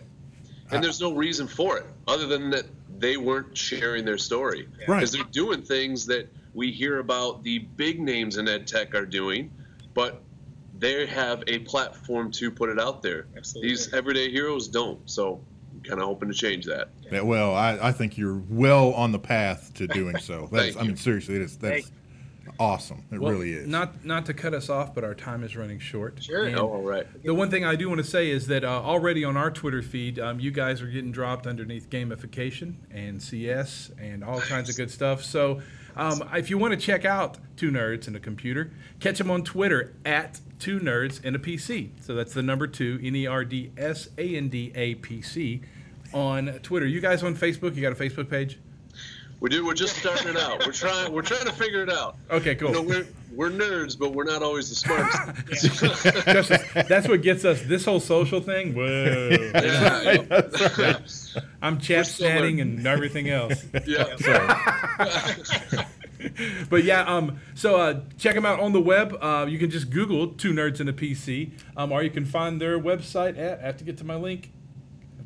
[0.71, 2.65] And there's no reason for it other than that
[2.99, 4.69] they weren't sharing their story.
[4.89, 5.01] Right.
[5.01, 9.07] Because they're doing things that we hear about the big names in ed tech are
[9.07, 9.51] doing,
[9.95, 10.23] but
[10.83, 13.27] they have a platform to put it out there.
[13.37, 13.71] Absolutely.
[13.71, 14.99] These everyday heroes don't.
[15.09, 15.41] So
[15.73, 16.89] I'm kind of hoping to change that.
[17.11, 20.49] Yeah, well, I, I think you're well on the path to doing so.
[20.53, 21.95] That's, Thank I mean, seriously, it is that's Thank
[22.59, 23.05] awesome.
[23.13, 23.69] It Well, really is.
[23.69, 26.21] Not not to cut us off, but our time is running short.
[26.21, 26.47] Sure.
[26.47, 27.07] And Oh, all right.
[27.23, 29.83] The one thing I do want to say is that uh, already on our Twitter
[29.83, 34.77] feed, um, you guys are getting dropped underneath gamification and CS and all kinds of
[34.77, 35.23] good stuff.
[35.23, 35.63] So
[35.97, 39.43] um, if you want to check out Two Nerds and a Computer, catch them on
[39.43, 41.91] Twitter at Two Nerds and a PC.
[42.01, 45.23] So that's the number two, N E R D S A N D A P
[45.23, 45.63] C
[46.13, 46.87] on Twitter.
[46.87, 47.75] You guys on Facebook?
[47.75, 48.59] You got a Facebook page?
[49.43, 49.67] We do.
[49.67, 50.65] We're just starting it out.
[50.65, 51.13] We're trying.
[51.13, 52.17] We're trying to figure it out.
[52.31, 52.69] Okay, cool.
[52.69, 55.65] You know, we're we're nerds, but we're not always the smartest.
[56.27, 58.73] Justice, that's what gets us this whole social thing.
[58.73, 59.31] Whoa.
[59.55, 60.99] yeah.
[61.61, 63.65] I'm chat still chatting and everything else.
[63.85, 64.15] yeah.
[66.71, 69.19] But yeah, um, so uh, check them out on the web.
[69.21, 72.61] Uh, you can just Google Two Nerds and a PC, um, or you can find
[72.61, 73.59] their website at.
[73.59, 74.53] I have to get to my link.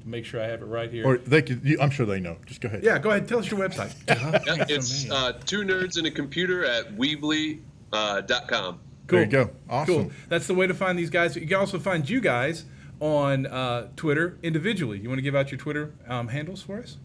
[0.06, 1.04] I have to make sure I have it right here.
[1.04, 1.64] or they could.
[1.64, 2.36] You, I'm sure they know.
[2.46, 2.84] Just go ahead.
[2.84, 3.26] yeah, go ahead.
[3.26, 3.92] Tell us your website.
[4.46, 7.60] Yeah, it's uh, two nerds and a computer at Weebly
[7.92, 8.78] uh, dot com.
[9.08, 9.50] There you go.
[9.68, 9.94] Awesome.
[9.94, 10.12] Cool.
[10.28, 11.34] That's the way to find these guys.
[11.36, 12.64] You can also find you guys
[13.00, 14.98] on uh, Twitter individually.
[14.98, 16.96] You want to give out your Twitter um, handles for us,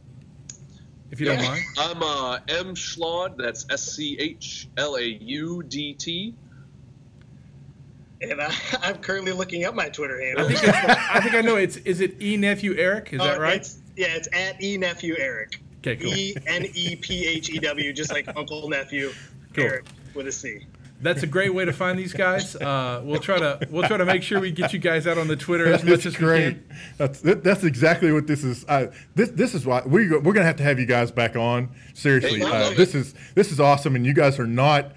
[1.12, 1.62] if you don't mind.
[1.80, 3.38] I'm uh, M Schlaudt.
[3.38, 6.36] That's S C H L A U D T.
[8.22, 10.46] And I, I'm currently looking up my Twitter handle.
[10.48, 10.76] I think,
[11.16, 11.56] I think I know.
[11.56, 13.14] It's is it E nephew Eric?
[13.14, 13.58] Is that Uh, right?
[13.58, 15.60] It's, yeah, it's at e nephew Eric.
[15.80, 16.14] Okay, cool.
[16.14, 19.12] E N E P H E W, just like Uncle Nephew
[19.54, 19.66] Cool.
[19.66, 20.66] Eric with a C.
[21.04, 22.56] That's a great way to find these guys.
[22.56, 25.28] Uh, we'll try to we'll try to make sure we get you guys out on
[25.28, 26.44] the Twitter as much That's as we great.
[26.70, 26.78] can.
[26.98, 28.64] That's that's exactly what this is.
[28.68, 31.70] Uh, this this is why we we're gonna have to have you guys back on.
[31.96, 33.00] Seriously, uh, this it.
[33.00, 34.92] is this is awesome, and you guys are not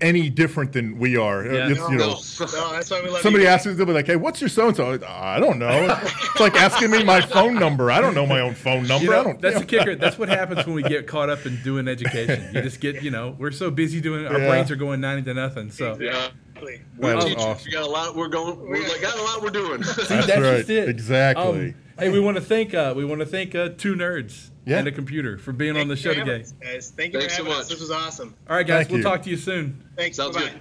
[0.00, 1.40] any different than we are.
[1.48, 1.68] Uh, Yeah.
[1.70, 2.46] It's, you know, No.
[2.46, 3.50] No, that's why we love Somebody you.
[3.50, 5.98] asks me, they'll be like, "Hey, what's your so and so?" I don't know.
[6.02, 7.90] It's like asking me my phone number.
[7.90, 9.04] I don't know my own phone number.
[9.04, 9.40] You I know, don't.
[9.40, 9.94] that's the kicker.
[9.96, 12.50] That's what happens when we get caught up in doing education.
[12.54, 14.26] You just get, you know, we're so busy doing.
[14.26, 14.48] Our Yeah.
[14.48, 15.70] brains are going ninety to nothing.
[15.70, 16.28] So Yeah.
[16.56, 16.80] Exactly.
[16.96, 17.42] We're That's teachers.
[17.44, 17.64] awesome.
[17.66, 18.16] We got a lot.
[18.16, 18.58] We're going.
[18.58, 19.42] We're like, got a lot.
[19.42, 19.80] We're doing.
[19.82, 20.56] That's that's right.
[20.58, 20.88] just it.
[20.88, 21.44] Exactly.
[21.68, 24.78] Um, hey, we want to thank uh, we want to thank uh, two nerds Yeah.
[24.80, 26.42] and a computer for being on the show Thank you for today.
[26.44, 27.64] us, Guys, thank you Thanks for so having us.
[27.66, 27.68] much.
[27.70, 28.34] This was awesome.
[28.50, 29.04] All right, guys, Thank we'll you.
[29.04, 29.82] talk to you soon.
[29.96, 30.16] Thanks.
[30.16, 30.50] Sounds Bye-bye.
[30.50, 30.60] good.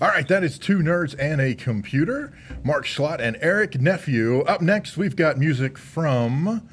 [0.00, 2.32] All right, that is two nerds and a computer.
[2.64, 4.40] Mark Schlaudt and Eric Nephew.
[4.40, 6.68] Up next, we've got music from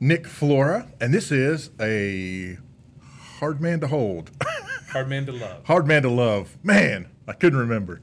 [0.00, 2.56] Nick Flora, and this is a
[3.40, 4.30] hard man to hold,
[4.90, 5.64] Hard man to love.
[5.66, 6.56] hard man to love.
[6.62, 8.00] Man, I couldn't remember.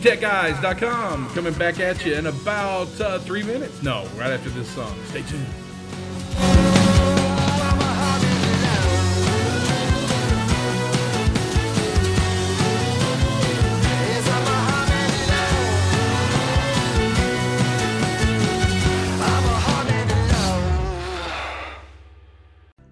[0.00, 3.82] EduTechGuys.com coming back at you in about uh, three minutes.
[3.82, 4.98] No, right after this song.
[5.08, 5.46] Stay tuned.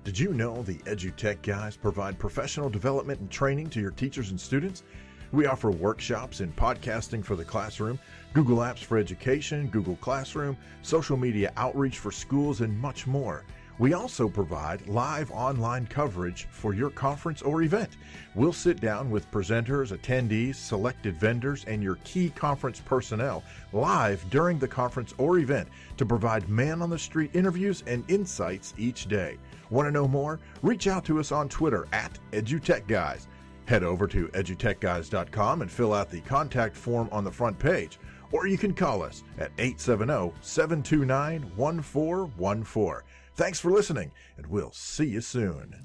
[0.05, 4.38] Did you know the EduTech guys provide professional development and training to your teachers and
[4.38, 4.83] students?
[5.31, 7.99] We offer workshops in podcasting for the classroom,
[8.33, 13.45] Google Apps for education, Google Classroom, social media outreach for schools, and much more.
[13.79, 17.91] We also provide live online coverage for your conference or event.
[18.35, 24.59] We'll sit down with presenters, attendees, selected vendors, and your key conference personnel live during
[24.59, 29.37] the conference or event to provide man on the street interviews and insights each day.
[29.71, 30.41] Want to know more?
[30.62, 33.27] Reach out to us on Twitter at EduTechGuys.
[33.68, 37.98] Head over to edutechguys.com and fill out the contact form on the front page.
[38.33, 43.02] Or you can call us at 870 729 1414.
[43.35, 45.76] Thanks for listening, and we'll see you soon.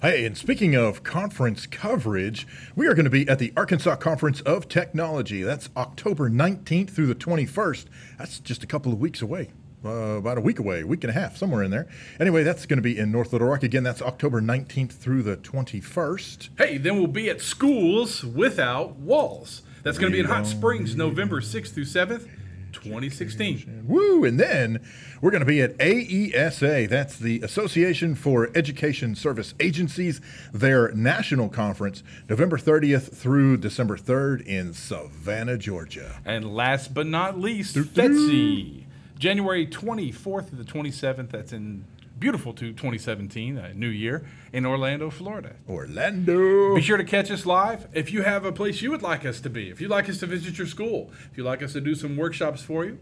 [0.00, 4.40] Hey, and speaking of conference coverage, we are going to be at the Arkansas Conference
[4.40, 5.44] of Technology.
[5.44, 7.84] That's October 19th through the 21st.
[8.18, 9.52] That's just a couple of weeks away.
[9.84, 11.88] Uh, about a week away, week and a half, somewhere in there.
[12.20, 13.64] Anyway, that's going to be in North Little Rock.
[13.64, 16.50] Again, that's October 19th through the 21st.
[16.56, 19.62] Hey, then we'll be at Schools Without Walls.
[19.82, 22.28] That's going to be in Hot Springs, November 6th through 7th,
[22.72, 23.84] 2016.
[23.86, 24.24] Woo!
[24.24, 24.80] And then
[25.20, 26.88] we're going to be at AESA.
[26.88, 30.20] That's the Association for Education Service Agencies,
[30.52, 36.20] their national conference, November 30th through December 3rd in Savannah, Georgia.
[36.24, 38.84] And last but not least, FETC,
[39.22, 41.30] January 24th to the 27th.
[41.30, 41.84] That's in
[42.18, 45.54] beautiful to 2017, uh, New Year, in Orlando, Florida.
[45.68, 46.74] Orlando.
[46.74, 47.86] Be sure to catch us live.
[47.92, 50.18] If you have a place you would like us to be, if you'd like us
[50.18, 52.98] to visit your school, if you'd like us to do some workshops for you,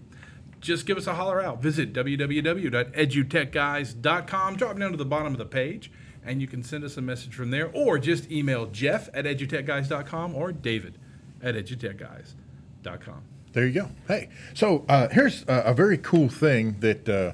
[0.61, 1.63] just give us a holler out.
[1.63, 4.57] Visit www.edutechguys.com.
[4.57, 5.91] Drop down to the bottom of the page,
[6.23, 10.35] and you can send us a message from there, or just email Jeff at edutechguys.com
[10.35, 10.99] or David
[11.43, 13.23] at edutechguys.com.
[13.53, 13.89] There you go.
[14.07, 17.33] Hey, so uh, here's a, a very cool thing that uh,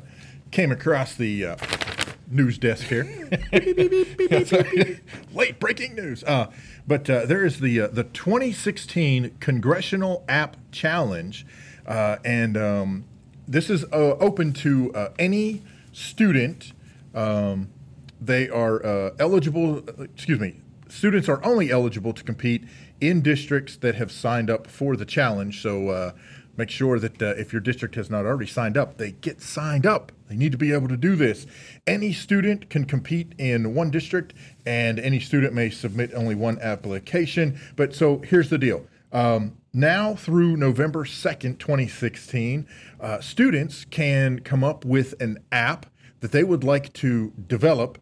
[0.50, 1.56] came across the uh,
[2.30, 3.04] news desk here.
[5.34, 6.24] Late breaking news.
[6.24, 6.50] Uh,
[6.86, 11.44] but uh, there is the uh, the 2016 Congressional App Challenge,
[11.86, 13.04] uh, and um,
[13.46, 16.72] this is uh, open to uh, any student.
[17.14, 17.68] Um,
[18.20, 19.86] they are uh, eligible.
[20.00, 20.60] Excuse me.
[20.88, 22.64] Students are only eligible to compete
[23.00, 25.62] in districts that have signed up for the challenge.
[25.62, 26.12] So uh,
[26.56, 29.86] make sure that uh, if your district has not already signed up, they get signed
[29.86, 30.12] up.
[30.28, 31.46] They need to be able to do this.
[31.86, 37.60] Any student can compete in one district, and any student may submit only one application.
[37.76, 38.86] But so here's the deal.
[39.12, 42.66] Um, now through November 2nd, 2016,
[43.00, 45.86] uh, students can come up with an app
[46.20, 47.98] that they would like to develop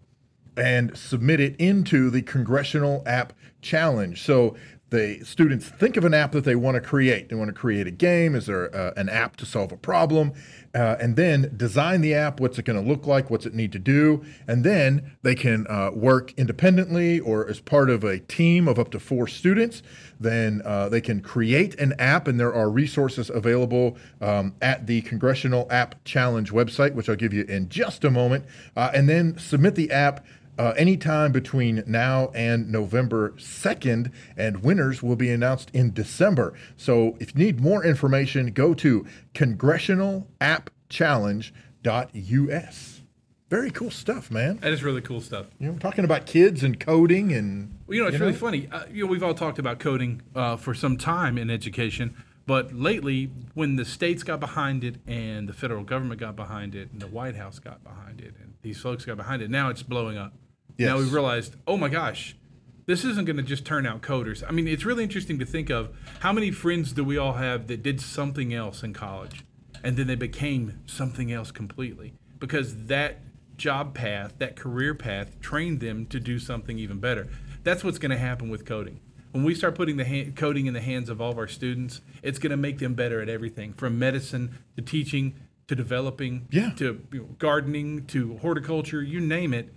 [0.57, 4.21] and submit it into the Congressional App Challenge.
[4.23, 4.55] So
[4.95, 7.29] the students think of an app that they want to create.
[7.29, 8.37] They want to create a game.
[8.37, 10.33] Is there uh, an app to solve a problem?
[10.73, 12.41] Uh, and then design the app.
[12.41, 13.29] What's it going to look like?
[13.29, 14.25] What's it need to do?
[14.47, 18.91] And then they can uh, work independently or as part of a team of up
[18.93, 19.83] to four students.
[20.19, 25.03] Then uh, they can create an app, and there are resources available um, at the
[25.03, 28.45] Congressional App Challenge website, which I'll give you in just a moment.
[28.77, 30.25] Uh, and then submit the app
[30.59, 36.55] uh, anytime between now and November 2nd, and winners will be announced in December.
[36.77, 39.05] So if you need more information, go to
[41.85, 42.91] congressionalappchallenge.us.
[43.51, 44.57] Very cool stuff, man.
[44.59, 45.47] That is really cool stuff.
[45.59, 48.33] You know, we're talking about kids and coding and Well, you know, it's You really
[48.33, 48.39] know?
[48.39, 48.69] funny.
[48.73, 52.75] Uh, you know, we've all talked about coding uh, for some time in education, but
[52.75, 57.01] lately, when the states got behind it and the federal government got behind it and
[57.01, 60.17] the White House got behind it and these folks got behind it, now it's blowing
[60.17, 60.33] up.
[60.79, 62.37] Now we've realized, oh my gosh,
[62.87, 64.43] this isn't going to just turn out coders.
[64.47, 67.67] I mean, it's really interesting to think of how many friends do we all have
[67.69, 69.45] that did something else in college
[69.83, 73.19] and then they became something else completely because that
[73.57, 77.29] job path, that career path trained them to do something even better.
[77.63, 79.01] That's what's going to happen with coding.
[79.33, 82.01] When we start putting the ha- coding in the hands of all of our students,
[82.23, 85.35] it's going to make them better at everything from medicine to teaching
[85.67, 86.71] to developing Yeah.
[86.77, 89.73] to you know, gardening to horticulture, you name it.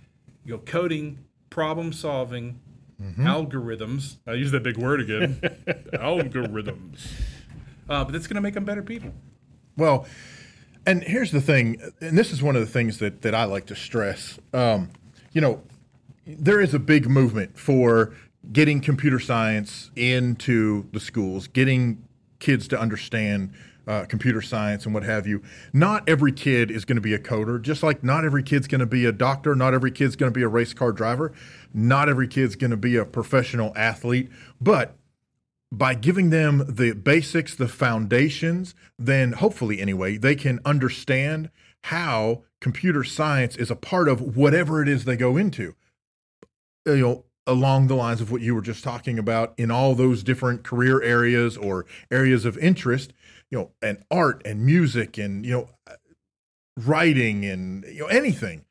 [0.48, 1.18] You know, coding,
[1.50, 2.58] problem solving,
[3.18, 4.16] algorithms.
[4.26, 5.34] I use that big word again.
[5.92, 7.06] algorithms.
[7.86, 9.12] Uh, but that's going to make them better people.
[9.76, 10.06] Well,
[10.86, 13.66] and here's the thing, and this is one of the things that, that I like
[13.66, 14.38] to stress.
[14.54, 14.88] Um,
[15.34, 15.62] you know,
[16.26, 18.14] there is a big movement for
[18.50, 22.02] getting computer science into the schools, getting
[22.38, 23.52] kids to understand
[23.88, 25.42] uh, computer science and what have you.
[25.72, 28.80] Not every kid is going to be a coder, just like not every kid's going
[28.80, 31.32] to be a doctor, not every kid's going to be a race car driver,
[31.72, 34.28] not every kid's going to be a professional athlete.
[34.60, 34.94] But
[35.72, 41.50] by giving them the basics, the foundations, then hopefully, anyway, they can understand
[41.84, 45.74] how computer science is a part of whatever it is they go into.
[46.84, 50.22] You know, along the lines of what you were just talking about in all those
[50.22, 53.14] different career areas or areas of interest,
[53.50, 55.70] you know, and art and music and, you know,
[56.76, 58.64] writing and, you know, anything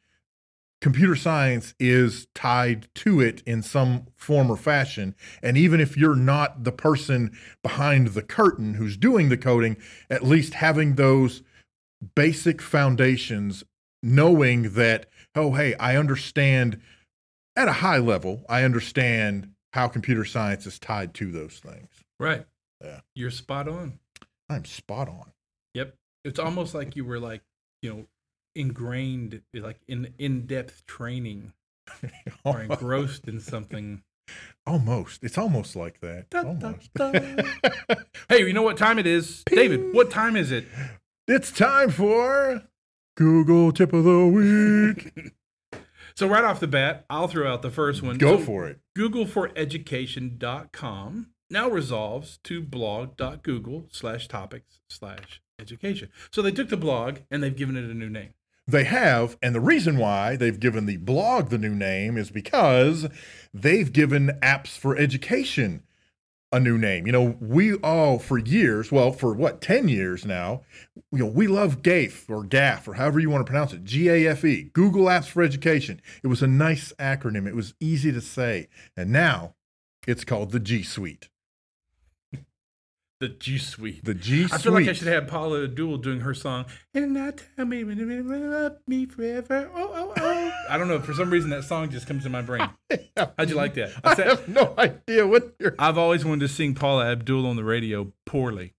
[0.79, 5.15] computer science is tied to it in some form or fashion.
[5.41, 9.77] And even if you're not the person behind the curtain who's doing the coding,
[10.09, 11.41] at least having those
[12.15, 13.63] basic foundations,
[14.03, 16.79] knowing that, oh, hey, I understand
[17.55, 21.89] at a high level, I understand how computer science is tied to those things.
[22.19, 22.45] Right.
[22.83, 22.99] Yeah.
[23.15, 23.99] You're spot on.
[24.49, 25.31] I'm spot on.
[25.73, 25.95] Yep.
[26.23, 27.41] It's almost like you were like,
[27.81, 28.05] you know,
[28.55, 31.53] ingrained like in in-depth training
[32.43, 34.03] or engrossed in something.
[34.65, 35.23] Almost.
[35.23, 36.29] It's almost like that.
[36.29, 36.93] Da, da, almost.
[36.93, 37.11] da.
[38.29, 39.43] Hey, you know what time it is?
[39.45, 40.65] David, what time is it?
[41.27, 42.63] it's time for
[43.15, 45.33] Google Tip of the Week.
[46.15, 48.17] So right off the bat, I'll throw out the first one.
[48.17, 48.79] Go So for it.
[48.97, 56.09] Googleforeducation.com now resolves to blog.google slash topics slash education.
[56.31, 58.33] So they took the blog and they've given it a new name.
[58.69, 63.07] They have, and the reason why they've given the blog the new name is because
[63.53, 65.83] they've given apps for education
[66.51, 67.05] a new name.
[67.05, 70.63] You know, we all for years, well, for what, 10 years now,
[71.11, 74.09] you know, we love GAFE or GAF or however you want to pronounce it, G
[74.09, 76.01] A F E, Google Apps for Education.
[76.23, 78.67] It was a nice acronym, it was easy to say.
[78.95, 79.55] And now
[80.07, 81.29] it's called the G Suite.
[83.19, 84.05] The G Suite.
[84.05, 84.53] The G Suite.
[84.53, 86.65] I feel like I should have Paula Abdul doing her song.
[86.93, 89.71] And now tell me when you love me forever.
[89.73, 90.51] Oh, oh, oh.
[90.69, 90.99] I don't know.
[90.99, 92.69] For some reason, that song just comes to my brain.
[93.17, 93.93] How'd you like that?
[94.03, 95.73] I I said, have no idea what you're.
[95.79, 98.75] I've always wanted to sing Paula Abdul on the radio poorly.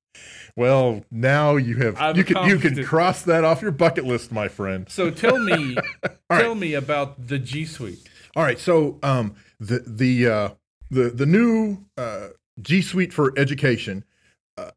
[0.55, 4.31] Well, now you have I've you can you can cross that off your bucket list,
[4.31, 4.89] my friend.
[4.89, 6.41] So tell me, right.
[6.41, 8.09] tell me about the G Suite.
[8.37, 10.49] All right, so um, the the uh,
[10.91, 12.29] the the new uh,
[12.61, 14.05] G Suite for Education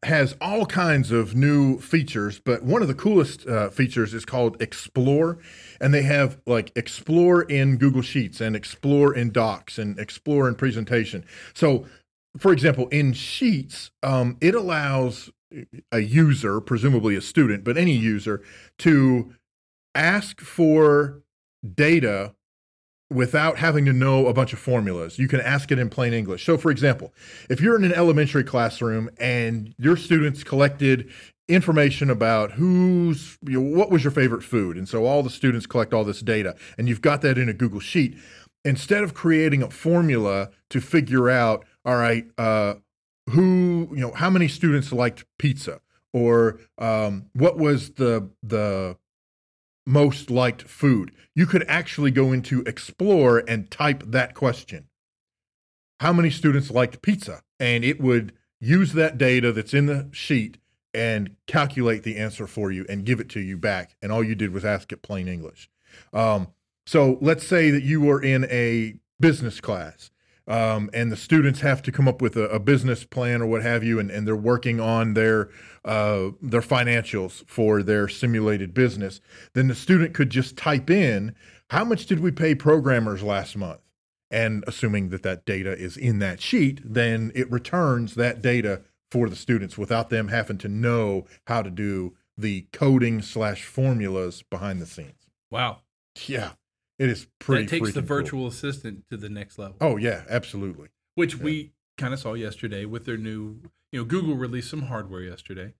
[0.02, 4.60] has all kinds of new features, but one of the coolest uh, features is called
[4.60, 5.38] Explore,
[5.80, 10.54] and they have like Explore in Google Sheets and Explore in Docs and Explore in
[10.54, 11.24] Presentation.
[11.54, 11.86] So,
[12.38, 15.30] for example, in Sheets, um, it allows
[15.90, 18.42] a user, presumably a student, but any user,
[18.78, 19.34] to
[19.94, 21.22] ask for
[21.74, 22.34] data
[23.12, 25.18] without having to know a bunch of formulas.
[25.18, 26.44] You can ask it in plain English.
[26.44, 27.12] So, for example,
[27.50, 31.10] if you're in an elementary classroom and your students collected
[31.48, 35.66] information about who's, you know, what was your favorite food, and so all the students
[35.66, 38.16] collect all this data, and you've got that in a Google Sheet,
[38.64, 42.74] instead of creating a formula to figure out, all right, uh,
[43.30, 45.80] who, you know, how many students liked pizza,
[46.12, 48.96] or um, what was the the
[49.86, 51.12] most liked food.
[51.34, 54.88] You could actually go into Explore and type that question.
[56.00, 57.42] How many students liked pizza?
[57.58, 60.58] And it would use that data that's in the sheet
[60.94, 63.96] and calculate the answer for you and give it to you back.
[64.02, 65.70] And all you did was ask it plain English.
[66.12, 66.48] Um,
[66.86, 70.10] so let's say that you were in a business class
[70.48, 73.62] um, and the students have to come up with a, a business plan or what
[73.62, 75.50] have you, and, and they're working on their
[75.84, 79.20] uh, their financials for their simulated business.
[79.54, 81.34] Then the student could just type in
[81.70, 83.80] how much did we pay programmers last month,
[84.30, 89.28] and assuming that that data is in that sheet, then it returns that data for
[89.28, 94.80] the students without them having to know how to do the coding slash formulas behind
[94.80, 95.26] the scenes.
[95.50, 95.80] Wow.
[96.26, 96.52] Yeah,
[96.98, 97.64] it is pretty.
[97.64, 98.16] that takes the freaking cool.
[98.16, 99.76] virtual assistant to the next level.
[99.80, 100.88] Oh yeah, absolutely.
[101.14, 103.60] which we kind of saw yesterday with their new,
[103.92, 105.74] you know, Google released some hardware yesterday,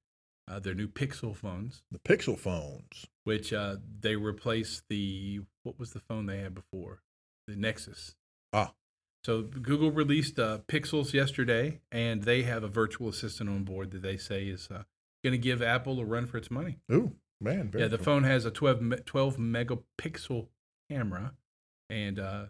[0.51, 3.07] uh, their new Pixel phones, The Pixel phones.
[3.25, 7.01] which uh, they replaced the what was the phone they had before,
[7.47, 8.15] the Nexus.
[8.53, 8.73] Ah.
[9.25, 14.03] So Google released uh, Pixels yesterday, and they have a virtual assistant on board that
[14.03, 14.83] they say is uh,
[15.23, 16.79] going to give Apple a run for its money.
[16.91, 17.71] Ooh, man.
[17.71, 18.05] Very yeah, the cool.
[18.05, 20.49] phone has a 12, 12 megapixel
[20.91, 21.33] camera
[21.91, 22.45] and uh,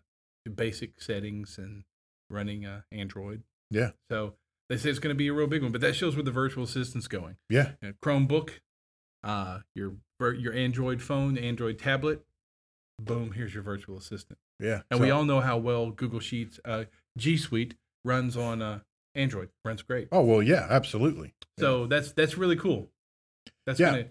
[0.55, 1.85] basic settings and
[2.31, 3.43] running uh, Android.
[3.71, 3.91] Yeah.
[4.11, 4.35] So
[4.69, 6.31] they say it's going to be a real big one, but that shows where the
[6.31, 7.37] virtual assistant's going.
[7.49, 7.73] Yeah.
[7.81, 8.51] You know, Chromebook,
[9.25, 12.25] uh, your your Android phone, Android tablet.
[13.01, 13.33] Boom!
[13.33, 14.39] Here's your virtual assistant.
[14.61, 14.83] Yeah.
[14.91, 16.85] And So- we all know how well Google Sheets, uh,
[17.19, 17.75] G Suite
[18.05, 18.81] runs on uh,
[19.15, 20.09] Android runs great.
[20.13, 21.35] Oh well, yeah, absolutely.
[21.59, 22.91] So that's that's really cool.
[23.67, 23.91] That's Yeah.
[23.91, 24.09] gonna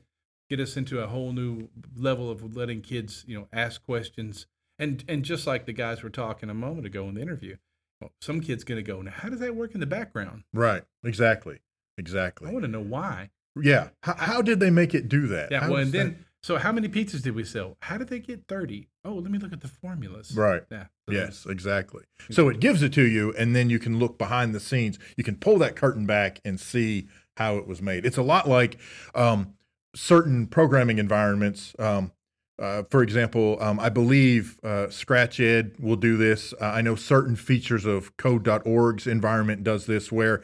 [0.51, 4.47] get us into a whole new level of letting kids, you know, ask questions.
[4.77, 7.55] And and just like the guys were talking a moment ago in the interview,
[8.01, 10.43] well, some kid's gonna go, now how does that work in the background?
[10.53, 10.83] Right.
[11.05, 11.59] Exactly.
[11.97, 12.49] Exactly.
[12.49, 13.29] I want to know why.
[13.55, 13.89] Yeah.
[14.03, 15.51] How, how did they make it do that?
[15.51, 15.61] Yeah.
[15.61, 17.77] How well, and that- then so how many pizzas did we sell?
[17.81, 18.89] How did they get thirty?
[19.05, 20.35] Oh, let me look at the formulas.
[20.35, 20.63] Right.
[20.69, 20.87] Yeah.
[21.07, 22.03] so Yes, exactly.
[22.29, 24.99] So it gives it to you, and then you can look behind the scenes.
[25.15, 28.05] You can pull that curtain back and see how it was made.
[28.05, 28.77] It's a lot like
[29.15, 29.53] um,
[29.95, 31.73] certain programming environments.
[31.79, 32.11] Um,
[32.59, 36.53] uh, for example, um, I believe uh, Scratch Ed will do this.
[36.61, 40.43] Uh, I know certain features of Code.org's environment does this, where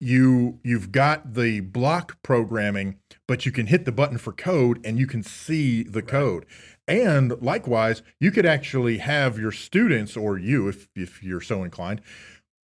[0.00, 4.98] you you've got the block programming, but you can hit the button for code and
[4.98, 6.44] you can see the code.
[6.86, 12.02] And likewise, you could actually have your students or you, if if you're so inclined,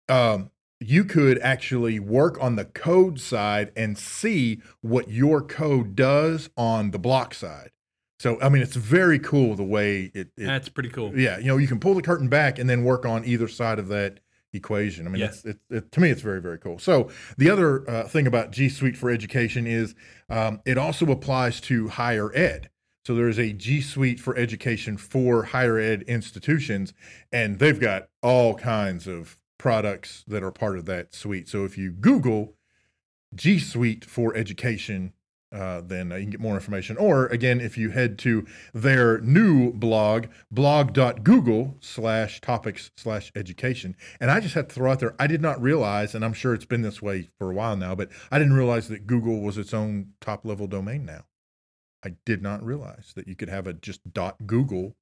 [0.10, 6.50] um, you could actually work on the code side and see what your code does
[6.56, 7.72] on the block side.
[8.20, 10.32] So I mean, it's very cool the way it.
[10.38, 11.18] it That's pretty cool.
[11.18, 13.80] yeah, you know, you can pull the curtain back and then work on either side
[13.80, 14.20] of that
[14.54, 15.08] equation.
[15.08, 16.80] I mean, it's, it's it, to me, it's very, very cool.
[16.80, 19.96] So the other uh, thing about G Suite for Education is
[20.30, 22.70] um, it also applies to higher ed.
[23.06, 26.94] So there is a G Suite for Education for higher ed institutions,
[27.32, 31.48] and they've got all kinds of products that are part of that suite.
[31.48, 32.56] So if you Google
[33.36, 35.14] G Suite for Education,
[35.52, 36.98] uh, then you can get more information.
[36.98, 43.96] Or again, if you head to their new blog, blog.google slash topics slash education.
[44.20, 46.54] And I just have to throw out there, I did not realize, and I'm sure
[46.54, 49.58] it's been this way for a while now, but I didn't realize that Google was
[49.58, 51.26] its own top level domain now.
[52.04, 54.96] I did not realize that you could have a just dot Google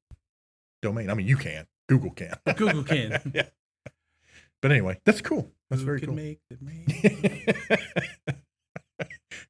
[0.82, 1.10] domain.
[1.10, 2.36] I mean, you can, Google can.
[2.56, 3.32] Google can.
[3.36, 3.50] yeah.
[4.62, 5.52] But anyway, that's cool.
[5.70, 6.14] That's Who very cool.
[6.16, 6.58] Make the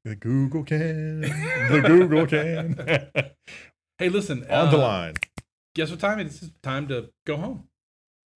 [0.06, 1.22] the Google can.
[1.22, 3.32] The Google can.
[4.00, 4.46] hey, listen.
[4.50, 5.14] On the uh, line.
[5.76, 6.42] Guess what time it is?
[6.44, 7.64] It's time to go home.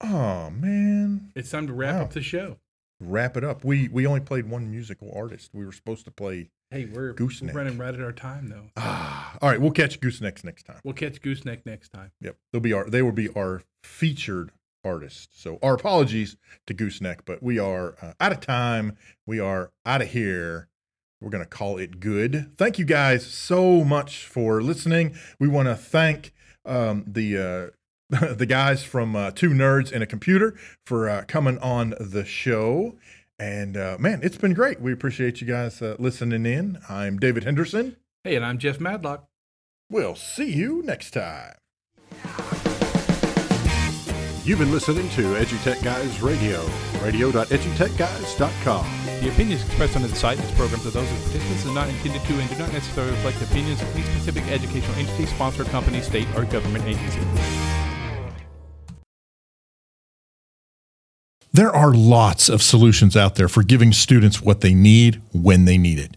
[0.02, 1.32] Oh man.
[1.34, 2.02] It's time to wrap Wow.
[2.02, 2.56] up the show.
[3.00, 3.64] Wrap it up.
[3.64, 5.50] We we only played one musical artist.
[5.54, 7.54] We were supposed to play Hey, we're, we're Gooseneck.
[7.54, 8.70] running right at our time though.
[8.76, 9.36] Ah.
[9.42, 10.78] All right, we'll catch Goosenecks next time.
[10.84, 12.12] We'll catch Gooseneck next time.
[12.20, 12.36] Yep.
[12.52, 14.52] They'll be our they will be our featured
[14.84, 15.40] artist.
[15.40, 18.96] So our apologies to Gooseneck, but we are uh, out of time.
[19.26, 20.68] We are out of here.
[21.20, 22.56] We're going to call it good.
[22.56, 25.14] Thank you guys so much for listening.
[25.38, 26.32] We want to thank
[26.64, 27.72] um, the
[28.10, 32.24] uh, the guys from uh, Two Nerds and a Computer for uh, coming on the
[32.24, 32.96] show.
[33.38, 34.80] And uh, man, it's been great.
[34.80, 36.78] We appreciate you guys uh, listening in.
[36.88, 37.96] I'm David Henderson.
[38.24, 39.26] Hey, and I'm Jeff Madlock.
[39.88, 42.59] We'll see you next time.
[44.42, 46.62] You've been listening to EduTech Guys Radio,
[47.02, 48.86] radio.edutechguys.com.
[49.20, 51.74] The opinions expressed on the site and its programs are those of the participants and
[51.74, 55.26] not intended to and do not necessarily reflect the opinions of any specific educational entity,
[55.26, 57.20] sponsor, company, state, or government agency.
[61.52, 65.76] There are lots of solutions out there for giving students what they need when they
[65.76, 66.16] need it.